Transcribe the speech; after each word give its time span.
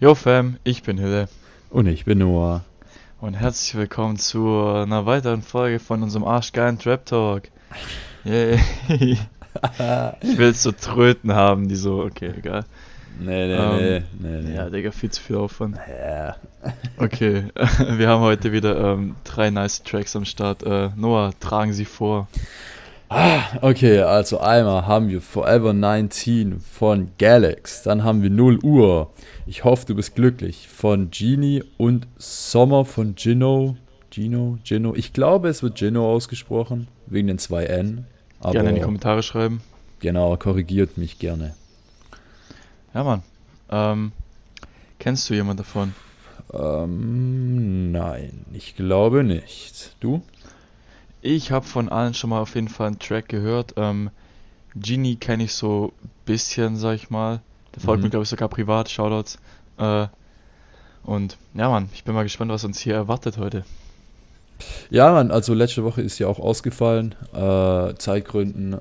Yo 0.00 0.14
Fam, 0.14 0.56
ich 0.64 0.82
bin 0.82 0.98
Hille 0.98 1.28
Und 1.70 1.86
ich 1.86 2.04
bin 2.04 2.18
Noah. 2.18 2.64
und 3.20 3.34
herzlich 3.34 3.74
willkommen 3.74 4.16
zu 4.18 4.46
einer 4.64 5.06
weiteren 5.06 5.42
Folge 5.42 5.78
von 5.78 6.02
unserem 6.02 6.24
arschgeilen 6.24 6.78
Trap 6.78 7.06
Talk. 7.06 7.42
Yay. 8.24 8.58
Ich 10.20 10.36
will 10.36 10.52
so 10.52 10.72
Tröten 10.72 11.32
haben, 11.32 11.68
die 11.68 11.76
so, 11.76 12.02
okay, 12.02 12.32
egal. 12.36 12.64
Nee, 13.20 13.46
nee, 13.46 13.54
Ähm, 13.54 13.76
nee, 13.78 14.02
nee, 14.18 14.42
nee. 14.48 14.54
Ja, 14.56 14.68
Digga, 14.68 14.90
viel 14.90 15.12
zu 15.12 15.22
viel 15.22 15.36
Aufwand. 15.36 15.78
Ja. 15.88 16.34
Okay, 16.96 17.44
wir 17.54 18.08
haben 18.08 18.20
heute 18.22 18.50
wieder 18.50 18.76
ähm, 18.94 19.14
drei 19.22 19.50
nice 19.50 19.84
Tracks 19.84 20.16
am 20.16 20.24
Start. 20.24 20.64
Äh, 20.64 20.90
Noah, 20.96 21.30
tragen 21.38 21.72
sie 21.72 21.84
vor. 21.84 22.26
Okay, 23.08 24.00
also 24.00 24.40
einmal 24.40 24.86
haben 24.86 25.08
wir 25.08 25.20
Forever 25.20 25.72
19 25.72 26.58
von 26.60 27.10
Galax. 27.18 27.82
Dann 27.82 28.02
haben 28.02 28.22
wir 28.22 28.30
0 28.30 28.58
Uhr. 28.64 29.12
Ich 29.46 29.62
hoffe, 29.64 29.86
du 29.86 29.94
bist 29.94 30.14
glücklich. 30.14 30.68
Von 30.68 31.10
Genie 31.10 31.62
und 31.76 32.06
Sommer 32.16 32.84
von 32.84 33.14
Gino. 33.16 33.76
Gino, 34.10 34.58
Gino. 34.64 34.94
Ich 34.96 35.12
glaube, 35.12 35.48
es 35.48 35.62
wird 35.62 35.78
Gino 35.78 36.10
ausgesprochen. 36.12 36.88
Wegen 37.06 37.28
den 37.28 37.38
zwei 37.38 37.64
N. 37.66 38.06
Aber 38.40 38.52
Gerne 38.52 38.70
in 38.70 38.74
die 38.76 38.80
Kommentare 38.80 39.22
schreiben. 39.22 39.60
genau, 40.00 40.36
korrigiert 40.36 40.98
mich 40.98 41.18
gerne. 41.18 41.54
Ja, 42.94 43.04
Mann. 43.04 43.22
Ähm, 43.70 44.12
kennst 44.98 45.28
du 45.30 45.34
jemand 45.34 45.60
davon? 45.60 45.94
Ähm, 46.52 47.92
nein, 47.92 48.44
ich 48.52 48.76
glaube 48.76 49.24
nicht. 49.24 49.96
Du? 50.00 50.22
Ich 51.26 51.50
habe 51.50 51.64
von 51.64 51.88
allen 51.88 52.12
schon 52.12 52.28
mal 52.28 52.40
auf 52.40 52.54
jeden 52.54 52.68
Fall 52.68 52.88
einen 52.88 52.98
Track 52.98 53.30
gehört. 53.30 53.72
Ähm, 53.78 54.10
Genie 54.76 55.16
kenne 55.16 55.44
ich 55.44 55.54
so 55.54 55.94
ein 56.04 56.10
bisschen, 56.26 56.76
sag 56.76 56.96
ich 56.96 57.08
mal. 57.08 57.40
Der 57.74 57.80
folgt 57.80 58.00
Mhm. 58.00 58.04
mir, 58.04 58.10
glaube 58.10 58.24
ich, 58.24 58.28
sogar 58.28 58.48
privat. 58.48 58.90
Shoutouts. 58.90 59.38
Äh, 59.78 60.06
und 61.04 61.38
ja, 61.54 61.70
Mann, 61.70 61.88
ich 61.94 62.04
bin 62.04 62.14
mal 62.14 62.24
gespannt, 62.24 62.50
was 62.50 62.64
uns 62.64 62.78
hier 62.78 62.94
erwartet 62.94 63.38
heute. 63.38 63.64
Ja, 64.90 65.12
Mann, 65.12 65.30
also 65.30 65.54
letzte 65.54 65.82
Woche 65.82 66.02
ist 66.02 66.18
ja 66.18 66.26
auch 66.26 66.38
ausgefallen. 66.38 67.14
Äh, 67.32 67.94
Zeitgründen. 67.94 68.74
äh, 68.74 68.78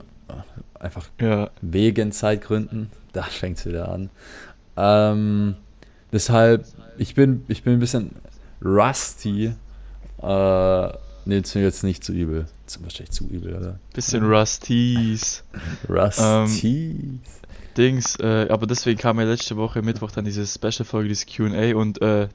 Einfach 0.82 1.08
Ja, 1.22 1.50
wegen 1.62 2.12
Zeitgründen. 2.12 2.92
Da 3.14 3.24
fängt 3.30 3.58
es 3.60 3.66
wieder 3.66 3.88
an. 3.90 4.10
Ähm, 4.76 5.56
deshalb, 6.12 6.66
ich 6.98 7.16
bin, 7.16 7.46
ich 7.48 7.64
bin 7.64 7.72
ein 7.76 7.80
bisschen 7.80 8.12
rusty. 8.62 9.54
Äh, 10.22 10.90
nee, 11.26 11.38
ist 11.40 11.56
mir 11.56 11.62
jetzt 11.62 11.84
nicht 11.84 12.04
zu 12.04 12.14
übel. 12.14 12.48
Ist 12.68 12.82
wahrscheinlich 12.84 13.12
zu 13.12 13.28
übel, 13.28 13.56
oder? 13.56 13.80
bisschen 13.94 14.24
Rusties. 14.26 15.44
Rusty. 15.90 17.20
Dings, 17.78 18.18
äh, 18.20 18.48
aber 18.50 18.68
deswegen 18.68 19.00
kam 19.00 19.20
ja 19.20 19.26
letzte 19.26 19.58
Woche 19.58 19.82
Mittwoch 19.82 20.12
dann 20.12 20.26
diese 20.26 20.46
Special-Folge, 20.46 21.10
dieses 21.10 21.26
QA 21.26 21.76
und 21.76 22.02
äh, 22.02 22.28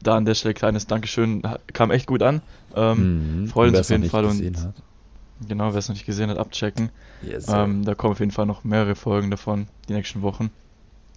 da 0.00 0.16
an 0.16 0.24
der 0.24 0.34
Stelle 0.34 0.54
kleines 0.54 0.86
Dankeschön, 0.86 1.42
kam 1.72 1.90
echt 1.90 2.06
gut 2.06 2.22
an. 2.22 2.42
Ähm, 2.76 3.42
Mhm, 3.42 3.48
freut 3.48 3.70
uns 3.70 3.80
auf 3.80 3.90
jeden 3.90 4.08
Fall 4.08 4.24
und- 4.24 4.56
hat. 4.56 4.74
Genau, 5.48 5.72
wer 5.72 5.78
es 5.78 5.88
noch 5.88 5.94
nicht 5.94 6.06
gesehen 6.06 6.30
hat, 6.30 6.38
abchecken. 6.38 6.90
Yes, 7.22 7.46
Ähm, 7.48 7.84
da 7.84 7.94
kommen 7.94 8.12
auf 8.12 8.20
jeden 8.20 8.32
Fall 8.32 8.46
noch 8.46 8.64
mehrere 8.64 8.94
Folgen 8.96 9.30
davon, 9.30 9.66
die 9.88 9.92
nächsten 9.94 10.22
Wochen. 10.22 10.50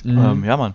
mhm. 0.04 0.18
Ähm, 0.18 0.44
ja, 0.44 0.58
Mann. 0.58 0.74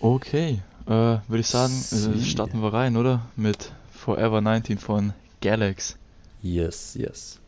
Okay, 0.00 0.60
äh, 0.86 0.90
würde 0.90 1.38
ich 1.38 1.46
sagen, 1.48 1.72
äh, 1.92 2.20
starten 2.24 2.62
wir 2.62 2.72
rein, 2.72 2.96
oder? 2.96 3.22
Mit 3.36 3.72
Forever 4.10 4.40
19 4.40 4.78
von 4.78 5.12
Galax. 5.40 5.96
Yes, 6.42 6.96
yes. 6.96 7.39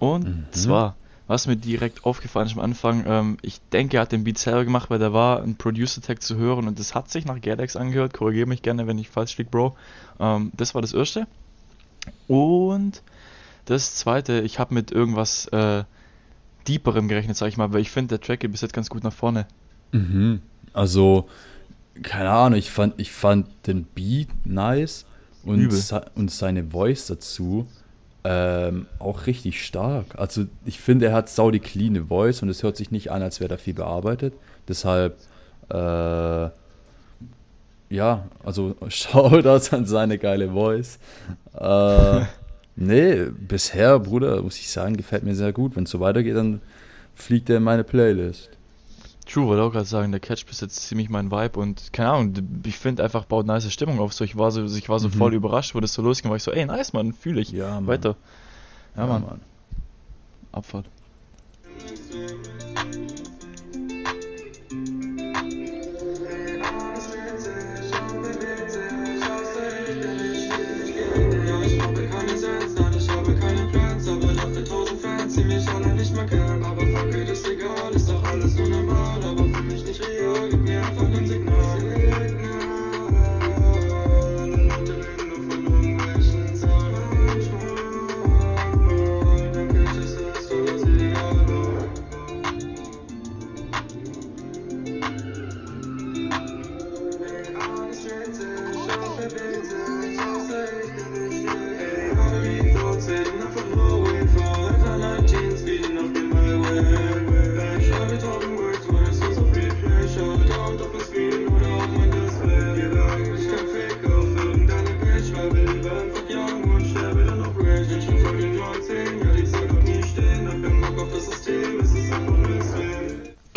Und 0.00 0.24
Mhm. 0.26 0.44
zwar, 0.50 0.96
was 1.28 1.46
mir 1.46 1.54
direkt 1.56 2.04
aufgefallen 2.04 2.48
ist 2.48 2.54
am 2.54 2.60
Anfang, 2.60 3.04
ähm, 3.06 3.36
ich 3.42 3.60
denke, 3.72 3.98
er 3.98 4.00
hat 4.02 4.10
den 4.10 4.24
Beat 4.24 4.38
selber 4.38 4.64
gemacht, 4.64 4.90
weil 4.90 4.98
da 4.98 5.12
war 5.12 5.42
ein 5.42 5.54
Producer-Tag 5.54 6.20
zu 6.22 6.36
hören 6.36 6.66
und 6.66 6.80
das 6.80 6.96
hat 6.96 7.08
sich 7.10 7.24
nach 7.24 7.40
Galax 7.40 7.76
angehört. 7.76 8.14
Korrigiere 8.14 8.48
mich 8.48 8.62
gerne, 8.62 8.88
wenn 8.88 8.98
ich 8.98 9.08
falsch 9.08 9.38
liege, 9.38 9.48
Bro. 9.50 9.76
Ähm, 10.18 10.50
das 10.56 10.74
war 10.74 10.82
das 10.82 10.92
erste. 10.92 11.28
Und 12.26 13.02
das 13.66 13.94
zweite, 13.94 14.40
ich 14.40 14.58
habe 14.58 14.74
mit 14.74 14.90
irgendwas 14.90 15.46
äh, 15.48 15.84
Deeperem 16.66 17.08
gerechnet, 17.08 17.36
sag 17.36 17.48
ich 17.48 17.56
mal, 17.56 17.72
weil 17.72 17.80
ich 17.80 17.90
finde, 17.90 18.18
der 18.18 18.26
Track 18.26 18.40
geht 18.40 18.52
bis 18.52 18.60
jetzt 18.62 18.72
ganz 18.74 18.90
gut 18.90 19.04
nach 19.04 19.12
vorne. 19.12 19.46
Mhm. 19.92 20.40
Also, 20.72 21.28
keine 22.02 22.30
Ahnung, 22.30 22.58
ich 22.58 22.70
fand, 22.70 22.94
ich 22.98 23.12
fand 23.12 23.46
den 23.66 23.84
Beat 23.84 24.28
nice 24.44 25.04
und, 25.44 25.70
se 25.70 26.04
und 26.14 26.30
seine 26.30 26.64
Voice 26.64 27.06
dazu 27.06 27.66
ähm, 28.24 28.86
auch 28.98 29.26
richtig 29.26 29.64
stark. 29.64 30.06
Also, 30.18 30.44
ich 30.64 30.80
finde, 30.80 31.06
er 31.06 31.12
hat 31.12 31.28
sau 31.28 31.50
die 31.50 31.60
cleane 31.60 32.06
Voice 32.06 32.42
und 32.42 32.48
es 32.48 32.62
hört 32.62 32.76
sich 32.76 32.90
nicht 32.90 33.10
an, 33.10 33.22
als 33.22 33.40
wäre 33.40 33.48
da 33.48 33.56
viel 33.56 33.74
bearbeitet. 33.74 34.34
Deshalb, 34.68 35.16
äh, 35.70 36.50
ja, 37.90 38.24
also 38.44 38.76
Shoutouts 38.88 39.72
an 39.72 39.86
seine 39.86 40.18
geile 40.18 40.50
Voice. 40.50 40.98
Äh, 41.58 42.20
nee, 42.76 43.24
bisher, 43.30 43.98
Bruder, 43.98 44.42
muss 44.42 44.58
ich 44.58 44.70
sagen, 44.70 44.96
gefällt 44.96 45.24
mir 45.24 45.34
sehr 45.34 45.52
gut. 45.52 45.76
Wenn 45.76 45.84
es 45.84 45.90
so 45.90 46.00
weitergeht, 46.00 46.36
dann 46.36 46.60
fliegt 47.14 47.50
er 47.50 47.56
in 47.56 47.62
meine 47.62 47.84
Playlist. 47.84 48.50
True, 49.32 49.46
wollte 49.46 49.62
auch 49.62 49.70
gerade 49.70 49.84
sagen, 49.84 50.10
der 50.10 50.20
Catch 50.20 50.44
bis 50.46 50.60
jetzt 50.60 50.76
ziemlich 50.88 51.08
mein 51.08 51.30
Vibe 51.30 51.60
und 51.60 51.92
keine 51.92 52.10
Ahnung, 52.10 52.34
ich 52.66 52.76
finde 52.76 53.04
einfach 53.04 53.26
baut 53.26 53.46
nice 53.46 53.72
Stimmung 53.72 54.00
auf. 54.00 54.12
So, 54.12 54.24
ich 54.24 54.36
war 54.36 54.50
so, 54.50 54.64
ich 54.64 54.88
war 54.88 54.98
so 54.98 55.06
Mhm. 55.08 55.12
voll 55.12 55.34
überrascht, 55.34 55.74
wo 55.74 55.80
das 55.80 55.92
so 55.92 56.02
losging, 56.02 56.30
war 56.30 56.36
ich 56.36 56.42
so, 56.42 56.50
ey, 56.50 56.66
nice, 56.66 56.92
Mann, 56.92 57.12
fühle 57.12 57.40
ich. 57.40 57.52
Ja, 57.52 57.74
Mann. 57.74 57.86
Weiter. 57.86 58.16
Ja, 58.96 59.06
Mann, 59.06 59.22
Mann. 59.22 59.40
Abfahrt. 60.50 60.86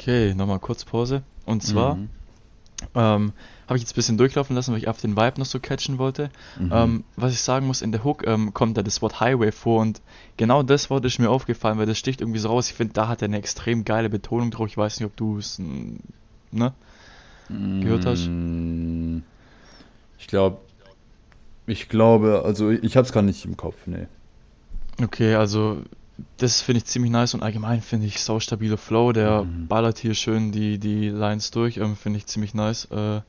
Okay, 0.04 0.34
nochmal 0.34 0.60
kurz 0.60 0.84
Pause. 0.84 1.24
Und 1.46 1.64
zwar 1.64 1.96
Mhm. 1.96 2.10
ähm, 2.94 3.32
habe 3.68 3.78
ich 3.78 3.84
jetzt 3.84 3.94
ein 3.94 3.96
bisschen 3.96 4.18
durchlaufen 4.18 4.54
lassen, 4.54 4.74
weil 4.74 4.80
ich 4.80 4.90
auf 4.90 5.00
den 5.00 5.16
Vibe 5.16 5.40
noch 5.40 5.46
so 5.46 5.62
catchen 5.62 5.98
wollte. 5.98 6.30
Mhm. 6.60 6.70
Ähm, 6.74 7.04
was 7.16 7.32
ich 7.32 7.40
sagen 7.42 7.66
muss, 7.68 7.82
in 7.82 7.94
der 7.94 8.04
Hook 8.04 8.28
ähm, 8.28 8.54
kommt 8.54 8.76
da 8.78 8.84
das 8.84 9.02
Wort 9.02 9.22
Highway 9.22 9.54
vor 9.54 9.82
und 9.82 10.02
genau 10.36 10.62
das 10.62 10.90
Wort 10.90 11.06
ist 11.06 11.20
mir 11.20 11.30
aufgefallen, 11.30 11.78
weil 11.78 11.86
das 11.86 11.98
sticht 11.98 12.20
irgendwie 12.20 12.40
so 12.40 12.50
raus. 12.50 12.70
Ich 12.70 12.76
finde, 12.76 12.94
da 12.94 13.08
hat 13.08 13.22
er 13.22 13.28
eine 13.30 13.38
extrem 13.38 13.86
geile 13.86 14.10
Betonung 14.10 14.52
drauf. 14.52 14.68
Ich 14.68 14.76
weiß 14.76 15.00
nicht, 15.00 15.08
ob 15.08 15.16
du 15.16 15.38
es, 15.38 15.58
ne? 16.52 16.74
gehört 17.80 18.06
hast? 18.06 18.28
Mm, 18.30 19.20
Ich 20.20 20.28
glaube, 20.28 20.58
ich 21.66 21.88
glaube, 21.88 22.42
also 22.44 22.72
ich 22.72 22.98
habe 22.98 23.06
es 23.06 23.14
gar 23.14 23.22
nicht 23.24 23.46
im 23.46 23.56
Kopf, 23.56 23.76
nee. 23.86 24.08
Okay, 25.02 25.36
also 25.36 25.82
das 26.38 26.62
finde 26.62 26.80
ich 26.80 26.86
ziemlich 26.86 27.12
nice 27.12 27.33
und 27.33 27.42
allgemein 27.44 27.81
finde 27.81 28.06
ich 28.07 28.21
sau 28.21 28.39
stabiler 28.39 28.77
Flow, 28.77 29.12
der 29.13 29.44
Mhm. 29.44 29.68
ballert 29.68 29.98
hier 29.98 30.13
schön 30.13 30.51
die, 30.51 30.77
die 30.77 31.10
Lines 31.10 31.51
durch, 31.51 31.77
ähm, 31.77 31.95
finde 31.95 32.18
ich 32.18 32.27
ziemlich 32.27 32.54
nice. 32.54 32.86
Äh, 32.92 32.95
ja, 33.15 33.24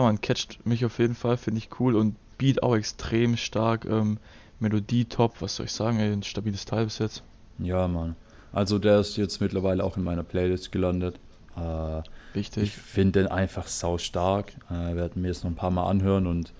man 0.00 0.20
catcht 0.20 0.64
mich 0.64 0.84
auf 0.84 0.98
jeden 0.98 1.14
Fall, 1.14 1.36
finde 1.36 1.58
ich 1.58 1.68
cool 1.80 1.94
und 1.94 2.16
Beat 2.38 2.62
auch 2.62 2.74
extrem 2.74 3.36
stark, 3.36 3.84
ähm, 3.84 4.18
Melodie 4.60 5.04
top, 5.04 5.40
was 5.42 5.56
soll 5.56 5.66
ich 5.66 5.72
sagen, 5.72 5.98
ey, 5.98 6.12
ein 6.12 6.22
stabiles 6.22 6.64
Teil 6.64 6.84
bis 6.84 6.98
jetzt. 6.98 7.22
Ja, 7.58 7.86
Mann. 7.88 8.16
Also 8.52 8.78
der 8.78 9.00
ist 9.00 9.16
jetzt 9.16 9.40
mittlerweile 9.40 9.84
auch 9.84 9.96
in 9.96 10.02
meiner 10.04 10.22
Playlist 10.22 10.72
gelandet. 10.72 11.16
Äh, 11.56 11.98
ich 12.00 12.04
Wichtig. 12.34 12.72
finde 12.76 13.20
den 13.22 13.28
einfach 13.30 13.66
sau 13.66 13.98
stark. 13.98 14.52
Äh, 14.70 14.94
werden 14.96 15.20
mir 15.22 15.28
jetzt 15.28 15.44
noch 15.44 15.50
ein 15.50 15.56
paar 15.56 15.70
Mal 15.70 15.86
anhören 15.88 16.26
und 16.26 16.52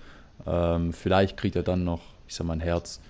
ähm, 0.47 0.93
vielleicht 0.93 1.37
kriegt 1.37 1.57
er 1.57 1.63
dann 1.63 1.85
noch, 1.85 2.01
ich 2.29 2.35
sag 2.35 2.47
mal, 2.47 2.55
ein 2.55 2.61
Herz. 2.61 3.01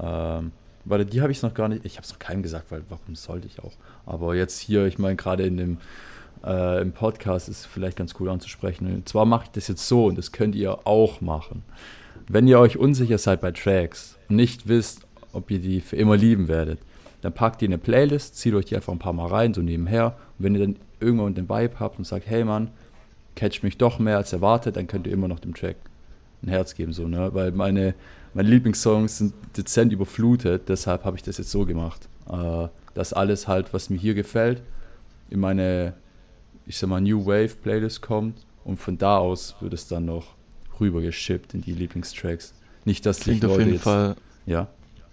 Ähm, 0.00 0.52
weil 0.90 1.04
die 1.04 1.22
habe 1.22 1.32
ich 1.32 1.42
noch 1.42 1.54
gar 1.54 1.68
nicht, 1.68 1.84
ich 1.84 1.96
habe 1.96 2.04
es 2.04 2.12
noch 2.12 2.18
keinem 2.18 2.42
gesagt, 2.42 2.70
weil 2.70 2.82
warum 2.88 3.14
sollte 3.14 3.46
ich 3.46 3.60
auch? 3.62 3.72
Aber 4.06 4.34
jetzt 4.34 4.58
hier, 4.58 4.86
ich 4.86 4.98
meine, 4.98 5.16
gerade 5.16 5.44
in 5.44 5.56
dem 5.56 5.78
äh, 6.44 6.80
im 6.80 6.92
Podcast 6.92 7.48
ist 7.48 7.66
vielleicht 7.66 7.96
ganz 7.96 8.14
cool 8.18 8.28
anzusprechen. 8.28 8.92
Und 8.92 9.08
zwar 9.08 9.24
mache 9.24 9.44
ich 9.44 9.50
das 9.50 9.68
jetzt 9.68 9.86
so 9.86 10.06
und 10.06 10.18
das 10.18 10.32
könnt 10.32 10.54
ihr 10.54 10.86
auch 10.86 11.20
machen. 11.20 11.62
Wenn 12.28 12.46
ihr 12.46 12.58
euch 12.58 12.76
unsicher 12.76 13.18
seid 13.18 13.40
bei 13.40 13.52
Tracks 13.52 14.18
und 14.28 14.36
nicht 14.36 14.68
wisst, 14.68 15.06
ob 15.32 15.50
ihr 15.50 15.58
die 15.58 15.80
für 15.80 15.96
immer 15.96 16.16
lieben 16.16 16.48
werdet, 16.48 16.78
dann 17.22 17.32
packt 17.32 17.60
ihr 17.62 17.68
eine 17.68 17.78
Playlist, 17.78 18.36
zieht 18.36 18.54
euch 18.54 18.66
die 18.66 18.76
einfach 18.76 18.92
ein 18.92 18.98
paar 18.98 19.12
Mal 19.12 19.26
rein, 19.26 19.52
so 19.52 19.60
nebenher. 19.60 20.16
Und 20.38 20.44
wenn 20.44 20.54
ihr 20.54 20.60
dann 20.60 20.76
irgendwann 21.00 21.34
den 21.34 21.48
Vibe 21.48 21.78
habt 21.78 21.98
und 21.98 22.04
sagt, 22.04 22.26
hey 22.26 22.44
Mann, 22.44 22.70
catch 23.36 23.62
mich 23.62 23.78
doch 23.78 23.98
mehr 23.98 24.16
als 24.16 24.32
erwartet, 24.32 24.76
dann 24.76 24.86
könnt 24.86 25.06
ihr 25.06 25.12
immer 25.12 25.28
noch 25.28 25.40
dem 25.40 25.54
Track 25.54 25.76
ein 26.42 26.48
Herz 26.48 26.74
geben, 26.74 26.92
so, 26.92 27.08
ne? 27.08 27.30
Weil 27.32 27.52
meine, 27.52 27.94
meine 28.34 28.48
Lieblingssongs 28.48 29.18
sind 29.18 29.34
dezent 29.56 29.92
überflutet, 29.92 30.68
deshalb 30.68 31.04
habe 31.04 31.16
ich 31.16 31.22
das 31.22 31.38
jetzt 31.38 31.50
so 31.50 31.64
gemacht. 31.64 32.08
Äh, 32.30 32.68
dass 32.94 33.12
alles 33.12 33.46
halt, 33.46 33.72
was 33.72 33.90
mir 33.90 33.98
hier 33.98 34.14
gefällt, 34.14 34.62
in 35.28 35.40
meine, 35.40 35.94
ich 36.66 36.76
sag 36.76 36.88
mal, 36.90 37.00
New 37.00 37.24
Wave 37.24 37.54
Playlist 37.62 38.02
kommt 38.02 38.44
und 38.64 38.78
von 38.78 38.98
da 38.98 39.18
aus 39.18 39.54
wird 39.60 39.72
es 39.74 39.86
dann 39.86 40.06
noch 40.06 40.34
rüber 40.80 41.00
geschippt 41.00 41.54
in 41.54 41.60
die 41.60 41.72
Lieblingstracks. 41.72 42.54
Nicht, 42.84 43.06
dass 43.06 43.18
sich 43.18 43.24
Klingt 43.24 43.44
auf 43.44 43.52
Leute 43.52 43.62
jeden 43.62 43.74
jetzt, 43.74 43.84
Fall 43.84 44.16
ja, 44.46 44.68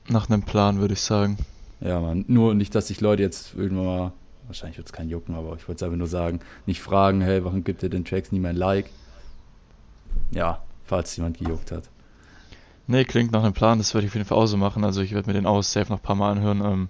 nach 0.07 0.29
einem 0.29 0.43
Plan, 0.43 0.79
würde 0.79 0.93
ich 0.93 1.01
sagen. 1.01 1.37
ja, 1.81 1.99
man. 1.99 2.25
Nur 2.27 2.53
nicht, 2.55 2.73
dass 2.73 2.87
sich 2.87 3.01
Leute 3.01 3.21
jetzt 3.23 3.53
irgendwann 3.55 3.85
mal, 3.85 4.13
wahrscheinlich 4.47 4.77
wird 4.77 4.87
es 4.87 4.93
keinen 4.93 5.09
jucken, 5.09 5.35
aber 5.35 5.55
ich 5.55 5.67
wollte 5.67 5.79
es 5.79 5.83
einfach 5.83 5.97
nur 5.97 6.07
sagen, 6.07 6.39
nicht 6.65 6.81
fragen, 6.81 7.21
hey, 7.21 7.43
warum 7.43 7.63
gibt 7.63 7.83
ihr 7.83 7.89
den 7.89 8.05
Tracks 8.05 8.31
nie 8.31 8.39
mein 8.39 8.55
Like? 8.55 8.89
Ja, 10.31 10.61
falls 10.87 11.15
jemand 11.15 11.37
gejuckt 11.37 11.71
hat. 11.71 11.83
Nee, 12.87 13.03
klingt 13.03 13.31
nach 13.31 13.43
einem 13.43 13.53
Plan, 13.53 13.77
das 13.77 13.93
werde 13.93 14.05
ich 14.05 14.11
auf 14.11 14.15
jeden 14.15 14.25
Fall 14.25 14.37
auch 14.37 14.45
so 14.45 14.57
machen. 14.57 14.85
Also 14.85 15.01
ich 15.01 15.13
werde 15.13 15.27
mir 15.27 15.33
den 15.33 15.45
aus 15.45 15.71
safe 15.73 15.91
noch 15.91 15.99
ein 15.99 16.03
paar 16.03 16.15
Mal 16.15 16.31
anhören. 16.31 16.61
Ähm, 16.61 16.89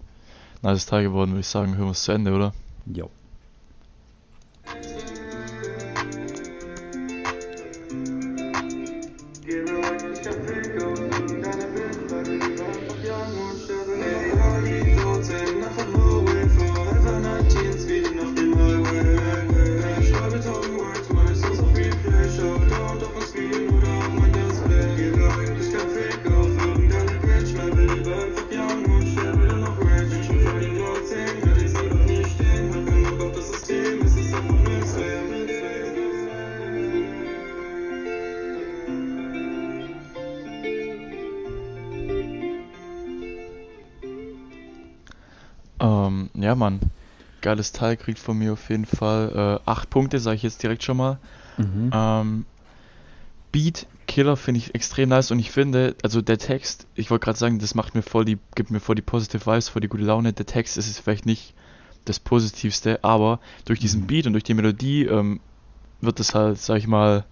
nice 0.62 0.86
Teil 0.86 1.04
geworden, 1.04 1.32
würde 1.32 1.40
ich 1.42 1.48
sagen. 1.48 1.76
Hören 1.76 1.88
wir 1.88 1.92
es 1.92 2.04
zu 2.04 2.12
Ende, 2.12 2.34
oder? 2.34 2.54
Jo. 2.86 3.10
Ähm, 46.08 46.30
ja, 46.34 46.56
Mann. 46.56 46.80
Geiles 47.42 47.72
Teil 47.72 47.98
kriegt 47.98 48.20
von 48.20 48.38
mir 48.38 48.54
auf 48.54 48.70
jeden 48.70 48.86
Fall 48.86 49.60
äh, 49.66 49.70
8 49.70 49.90
Punkte, 49.90 50.20
sage 50.20 50.38
ich 50.38 50.44
jetzt 50.44 50.64
direkt 50.64 50.84
schon 50.84 50.98
mal. 50.98 51.20
Mhm. 51.58 51.92
Ähm, 51.94 52.46
Beat 53.52 53.86
Killer 54.08 54.38
finde 54.38 54.60
ich 54.60 54.74
extrem 54.74 55.10
nice 55.10 55.32
und 55.32 55.40
ich 55.40 55.52
finde, 55.52 55.96
also 56.02 56.22
der 56.22 56.38
Text, 56.38 56.88
ich 56.96 57.12
wollte 57.12 57.26
gerade 57.26 57.38
sagen, 57.38 57.60
das 57.60 57.76
macht 57.76 57.94
mir 57.94 58.02
voll 58.02 58.26
die, 58.26 58.38
gibt 58.56 58.72
mir 58.72 58.80
voll 58.80 58.96
die 58.96 59.02
positive 59.02 59.46
Vibes, 59.46 59.70
voll 59.70 59.82
die 59.82 59.88
gute 59.88 60.04
Laune. 60.04 60.34
Der 60.34 60.46
Text 60.46 60.78
ist 60.78 60.90
es 60.90 61.00
vielleicht 61.00 61.26
nicht 61.26 61.54
das 62.06 62.20
Positivste, 62.20 63.04
aber 63.04 63.40
durch 63.66 63.80
diesen 63.80 64.02
Mhm. 64.02 64.08
Beat 64.08 64.28
und 64.28 64.34
durch 64.34 64.44
die 64.44 64.54
Melodie 64.54 65.06
ähm, 65.06 65.40
wird 66.02 66.20
es 66.20 66.34
halt, 66.34 66.58
sag 66.58 66.78
ich 66.78 66.88
mal, 66.88 67.26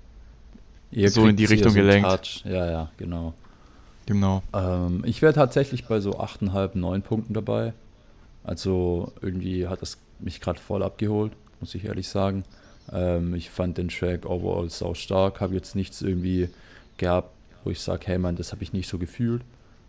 Ihr 0.92 1.10
so 1.10 1.28
in 1.28 1.36
die 1.36 1.46
Richtung 1.46 1.72
so 1.72 1.80
gelenkt. 1.80 2.10
Touch. 2.10 2.44
Ja, 2.46 2.70
ja, 2.70 2.92
genau. 2.98 3.34
genau. 4.06 4.44
Ähm, 4.54 5.04
ich 5.06 5.22
wäre 5.22 5.34
tatsächlich 5.34 5.86
bei 5.86 6.00
so 6.00 6.20
8,5, 6.20 6.72
9 6.78 7.02
Punkten 7.02 7.34
dabei. 7.34 7.74
Also 8.46 9.12
irgendwie 9.22 9.68
hat 9.68 9.82
das 9.82 9.98
mich 10.20 10.40
gerade 10.40 10.60
voll 10.60 10.84
abgeholt, 10.84 11.34
muss 11.60 11.76
ich 11.76 11.86
ehrlich 11.86 12.08
sagen. 12.08 12.44
Ähm, 12.92 13.34
ich 13.34 13.50
fand 13.50 13.78
den 13.78 13.90
Track 13.90 14.26
overall 14.26 14.70
sau 14.70 14.94
stark, 14.94 15.42
habe 15.42 15.56
jetzt 15.56 15.76
nichts 15.76 16.02
irgendwie 16.02 16.50
gehabt, 16.98 17.32
wo 17.64 17.72
ich 17.72 17.80
sage, 17.82 18.04
hey 18.06 18.18
Mann, 18.18 18.36
das 18.36 18.52
habe 18.52 18.64
ich 18.64 18.74
nicht 18.74 18.88
so 18.88 18.98
gefühlt. 18.98 19.42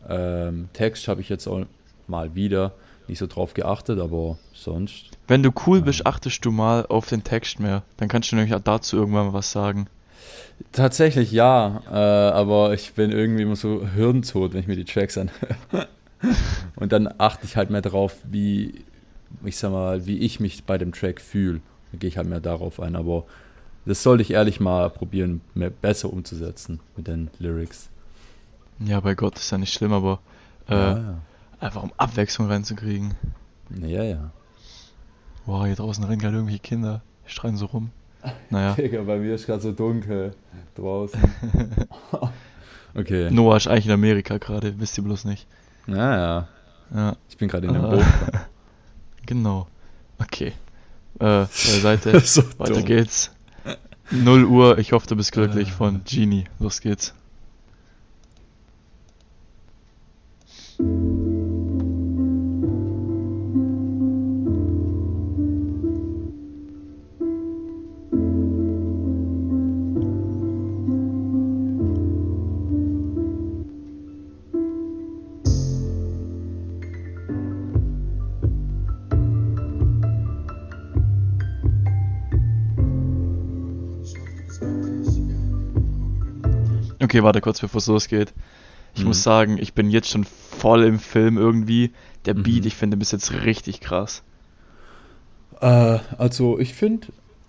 Ähm, 0.09 0.69
Text 0.73 1.09
habe 1.09 1.21
ich 1.21 1.29
jetzt 1.29 1.47
auch 1.47 1.67
mal 2.07 2.35
wieder 2.35 2.73
nicht 3.09 3.19
so 3.19 3.27
drauf 3.27 3.55
geachtet, 3.55 4.01
aber 4.01 4.39
sonst. 4.53 5.11
Wenn 5.29 5.43
du 5.43 5.51
cool 5.67 5.79
Ähm. 5.79 5.85
bist, 5.85 6.07
achtest 6.07 6.45
du 6.45 6.51
mal 6.51 6.87
auf 6.87 7.09
den 7.09 7.23
Text 7.23 7.61
mehr. 7.61 7.83
Dann 7.99 8.09
kannst 8.09 8.33
du 8.33 8.37
nämlich 8.37 8.55
auch 8.55 8.61
dazu 8.61 8.97
irgendwann 8.97 9.27
mal 9.27 9.33
was 9.33 9.53
sagen. 9.53 9.87
Tatsächlich 10.73 11.31
ja, 11.33 11.83
äh, 11.91 11.95
aber 12.33 12.73
ich 12.73 12.95
bin 12.95 13.13
irgendwie 13.13 13.43
immer 13.43 13.57
so 13.57 13.87
hirntot, 13.87 14.55
wenn 14.55 14.61
ich 14.61 14.67
mir 14.67 14.77
die 14.77 14.85
Tracks 14.85 15.19
anhöre. 15.19 15.89
Und 16.77 16.93
dann 16.93 17.09
achte 17.19 17.47
ich 17.47 17.57
halt 17.57 17.71
mehr 17.71 17.83
darauf, 17.83 18.17
wie, 18.25 18.85
ich 19.45 19.57
sag 19.57 19.73
mal, 19.73 20.07
wie 20.07 20.19
ich 20.19 20.41
mich 20.41 20.65
bei 20.65 20.79
dem 20.79 20.93
Track 20.93 21.21
fühle. 21.21 21.61
Da 21.93 21.99
gehe 21.99 22.09
ich 22.09 22.17
halt 22.17 22.29
mehr 22.29 22.41
darauf 22.41 22.81
ein, 22.81 22.97
aber 22.97 23.25
das 23.85 24.03
sollte 24.03 24.23
ich 24.23 24.33
ehrlich 24.33 24.61
mal 24.61 24.91
probieren, 24.91 25.41
mehr 25.55 25.71
besser 25.71 26.13
umzusetzen 26.13 26.81
mit 26.97 27.07
den 27.07 27.31
Lyrics. 27.39 27.89
Ja, 28.81 29.01
bei 29.01 29.15
Gott 29.15 29.37
ist 29.39 29.51
ja 29.51 29.59
nicht 29.59 29.73
schlimm, 29.73 29.93
aber 29.93 30.21
äh, 30.69 30.75
ja, 30.75 31.19
einfach 31.61 31.83
um 31.83 31.93
Abwechslung 31.97 32.49
reinzukriegen. 32.49 33.15
ja. 33.81 33.87
ja, 33.87 34.03
ja. 34.03 34.31
Wow, 35.47 35.65
hier 35.65 35.77
draußen 35.77 36.03
rennen 36.03 36.19
gerade 36.19 36.35
irgendwelche 36.35 36.61
Kinder. 36.61 37.03
Die 37.27 37.31
schreien 37.31 37.57
so 37.57 37.67
rum. 37.67 37.91
Naja. 38.51 38.75
Digga, 38.77 39.03
bei 39.03 39.19
mir 39.19 39.37
ist 39.37 39.47
gerade 39.47 39.63
so 39.63 39.71
dunkel 39.71 40.35
draußen. 40.75 41.21
okay. 42.95 43.31
Noah 43.31 43.57
ist 43.57 43.69
eigentlich 43.69 43.87
in 43.87 43.93
Amerika 43.93 44.39
gerade, 44.39 44.79
wisst 44.81 44.99
ihr 44.99 45.05
bloß 45.05 45.25
nicht. 45.25 45.47
Naja, 45.87 46.49
Ja, 46.95 47.17
ich 47.29 47.37
bin 47.37 47.49
gerade 47.49 47.67
in 47.67 47.75
dem 47.75 47.85
Ah. 47.85 47.89
Boot. 47.91 48.05
genau. 49.27 49.67
Okay. 50.19 50.53
Äh, 51.19 51.47
Seite. 51.47 52.21
so 52.25 52.43
Weiter 52.59 52.75
dumm. 52.75 52.85
geht's. 52.85 53.31
0 54.11 54.45
Uhr, 54.45 54.79
ich 54.79 54.93
hoffe, 54.93 55.07
du 55.09 55.17
bist 55.17 55.33
glücklich 55.33 55.69
Äh. 55.69 55.73
von 55.73 56.03
Genie. 56.05 56.45
Los 56.61 56.81
geht's. 56.81 57.13
Okay, 87.17 87.25
warte 87.25 87.41
kurz, 87.41 87.61
bevor 87.61 87.79
es 87.79 87.87
losgeht. 87.87 88.35
Ich 88.95 89.01
Mhm. 89.01 89.09
muss 89.09 89.23
sagen, 89.23 89.57
ich 89.59 89.73
bin 89.73 89.89
jetzt 89.91 90.11
schon 90.11 90.25
voll 90.25 90.85
im 90.85 90.99
Film 90.99 91.39
irgendwie. 91.39 91.93
Der 92.27 92.35
Beat, 92.35 92.63
Mhm. 92.63 92.67
ich 92.67 92.75
finde 92.75 92.97
bis 92.99 93.11
jetzt 93.13 93.33
richtig 93.33 93.81
krass. 93.81 94.23
Äh, 95.63 95.99
also 96.19 96.59
ich 96.59 96.75
finde, 96.75 97.07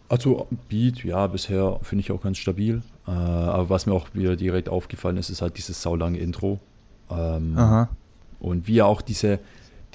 also 0.07 0.47
Beat, 0.69 1.03
ja, 1.03 1.27
bisher 1.27 1.79
finde 1.83 2.01
ich 2.01 2.11
auch 2.13 2.21
ganz 2.21 2.37
stabil. 2.37 2.81
Äh, 3.07 3.11
aber 3.11 3.69
was 3.69 3.85
mir 3.85 3.93
auch 3.93 4.07
wieder 4.13 4.37
direkt 4.37 4.69
aufgefallen 4.69 5.17
ist, 5.17 5.29
ist 5.29 5.41
halt 5.41 5.57
dieses 5.57 5.81
saulange 5.81 6.17
Intro. 6.19 6.59
Ähm, 7.09 7.57
Aha. 7.57 7.89
Und 8.39 8.67
wie 8.67 8.77
er 8.79 8.85
auch 8.85 9.01
diese, 9.01 9.39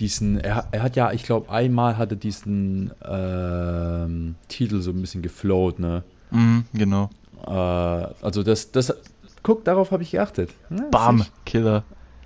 diesen, 0.00 0.38
er, 0.38 0.67
er 0.73 0.83
hat 0.83 0.97
ja, 0.97 1.12
ich 1.12 1.23
glaube, 1.23 1.49
einmal 1.50 1.97
hat 1.97 2.11
er 2.11 2.17
diesen 2.17 2.91
ähm, 3.09 4.35
Titel 4.49 4.83
so 4.83 4.91
ein 4.91 5.00
bisschen 5.00 5.23
geflowt, 5.23 5.79
ne? 5.79 6.02
Mhm, 6.31 6.64
genau. 6.75 7.09
Äh, 7.47 7.50
also 7.50 8.43
das, 8.43 8.71
das, 8.73 8.95
guck, 9.43 9.65
darauf 9.65 9.91
habe 9.91 10.03
ich 10.03 10.11
geachtet. 10.13 10.51
Ja, 10.71 10.85
Bam, 10.91 11.25
Killer. 11.45 11.85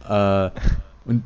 Äh, 0.08 0.50
und 1.04 1.22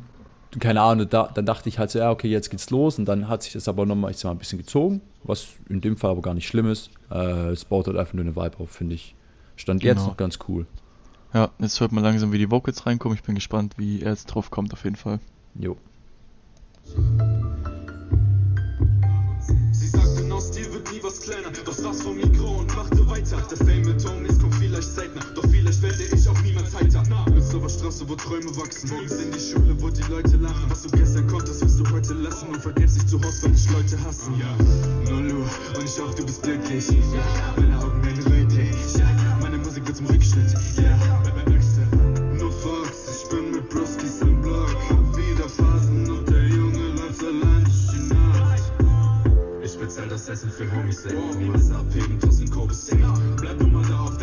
keine 0.59 0.81
Ahnung, 0.81 1.07
da, 1.09 1.29
dann 1.33 1.45
dachte 1.45 1.69
ich 1.69 1.79
halt 1.79 1.91
so, 1.91 1.99
ja, 1.99 2.11
okay, 2.11 2.27
jetzt 2.27 2.49
geht's 2.49 2.69
los. 2.69 2.99
Und 2.99 3.05
dann 3.05 3.27
hat 3.29 3.43
sich 3.43 3.53
das 3.53 3.67
aber 3.67 3.85
nochmal, 3.85 4.11
ich 4.11 4.17
sag 4.17 4.25
mal, 4.29 4.31
ein 4.35 4.37
bisschen 4.39 4.59
gezogen, 4.59 5.01
was 5.23 5.47
in 5.69 5.79
dem 5.81 5.95
Fall 5.97 6.11
aber 6.11 6.21
gar 6.21 6.33
nicht 6.33 6.47
schlimm 6.47 6.69
ist. 6.69 6.89
Äh, 7.09 7.49
es 7.51 7.63
baut 7.65 7.87
halt 7.87 7.97
einfach 7.97 8.13
nur 8.13 8.25
eine 8.25 8.35
Vibe 8.35 8.59
auf, 8.59 8.69
finde 8.71 8.95
ich. 8.95 9.15
Stand 9.55 9.83
jetzt 9.83 9.97
Genau. 9.97 10.07
noch 10.09 10.17
ganz 10.17 10.39
cool. 10.47 10.65
Ja, 11.33 11.49
jetzt 11.59 11.79
hört 11.79 11.91
man 11.93 12.03
langsam, 12.03 12.31
wie 12.33 12.37
die 12.37 12.51
Vocals 12.51 12.85
reinkommen. 12.85 13.15
Ich 13.17 13.23
bin 13.23 13.35
gespannt, 13.35 13.75
wie 13.77 14.01
er 14.01 14.09
jetzt 14.11 14.25
drauf 14.25 14.51
kommt, 14.51 14.73
auf 14.73 14.83
jeden 14.83 14.97
Fall. 14.97 15.19
Jo. 15.55 15.77
Sie 19.71 19.87
sagten, 19.87 20.31
aus 20.31 20.51
dir 20.51 20.71
wird 20.73 20.91
nie 20.91 20.99
was 21.01 21.21
kleiner. 21.21 21.49
Doch 21.65 21.71
saß 21.73 22.01
vor 22.01 22.13
Mikro 22.13 22.40
niemals 26.81 26.95
heiter. 26.95 27.31
Bist 27.31 27.55
aber 27.55 27.69
Straße, 27.69 28.09
wo 28.09 28.15
Träume 28.15 28.55
wachsen. 28.57 28.89
Morgens 28.89 29.13
in 29.13 29.31
die 29.31 29.39
Schule, 29.39 29.75
wo 29.79 29.89
die 29.89 30.03
Leute 30.03 30.37
lachen. 30.37 30.69
Was 30.69 30.83
du 30.83 30.89
gestern 30.91 31.27
konntest, 31.27 31.61
wirst 31.61 31.79
du 31.79 31.89
heute 31.91 32.13
lassen. 32.13 32.49
Und 32.49 32.61
vergiss 32.61 32.93
dich 32.93 33.07
zu 33.07 33.21
Hause, 33.21 33.43
weil 33.43 33.51
dich 33.51 33.71
Leute 33.71 34.03
hassen. 34.03 34.33
Ja, 34.39 35.11
0 35.11 35.31
Uhr 35.31 35.45
und 35.77 35.85
ich 35.85 35.99
hoffe, 35.99 36.15
du 36.17 36.25
bist 36.25 36.43
glücklich. 36.43 36.87
Meine 37.55 37.79
Augen 37.79 38.03
werden 38.03 38.23
rötlich. 38.23 38.75
Meine 39.41 39.57
Musik 39.57 39.85
wird 39.87 39.97
zum 39.97 40.05
Rückschritt. 40.07 40.53
Ja, 40.77 40.97
nur 42.37 42.51
Fox, 42.51 43.23
ich 43.23 43.29
bin 43.29 43.51
mit 43.51 43.69
Bruskis 43.69 44.21
im 44.21 44.41
Block. 44.41 44.75
Hab 44.89 45.17
wieder 45.17 45.49
Phasen 45.49 46.09
und 46.09 46.29
der 46.29 46.47
Junge 46.47 46.87
läuft 46.95 47.23
allein. 47.23 47.65
Ich 49.63 49.77
bezahl 49.77 50.07
das 50.07 50.27
Essen 50.27 50.51
für 50.51 50.69
Homies 50.71 51.05
ey. 51.05 51.15
Machst 51.47 51.71
abheben, 51.71 52.19
Kobes 52.51 52.89
ey. 52.89 52.99
Bleib 53.37 53.57
du 53.59 53.67
mal 53.67 53.85
da 53.87 53.99
auf 54.01 54.17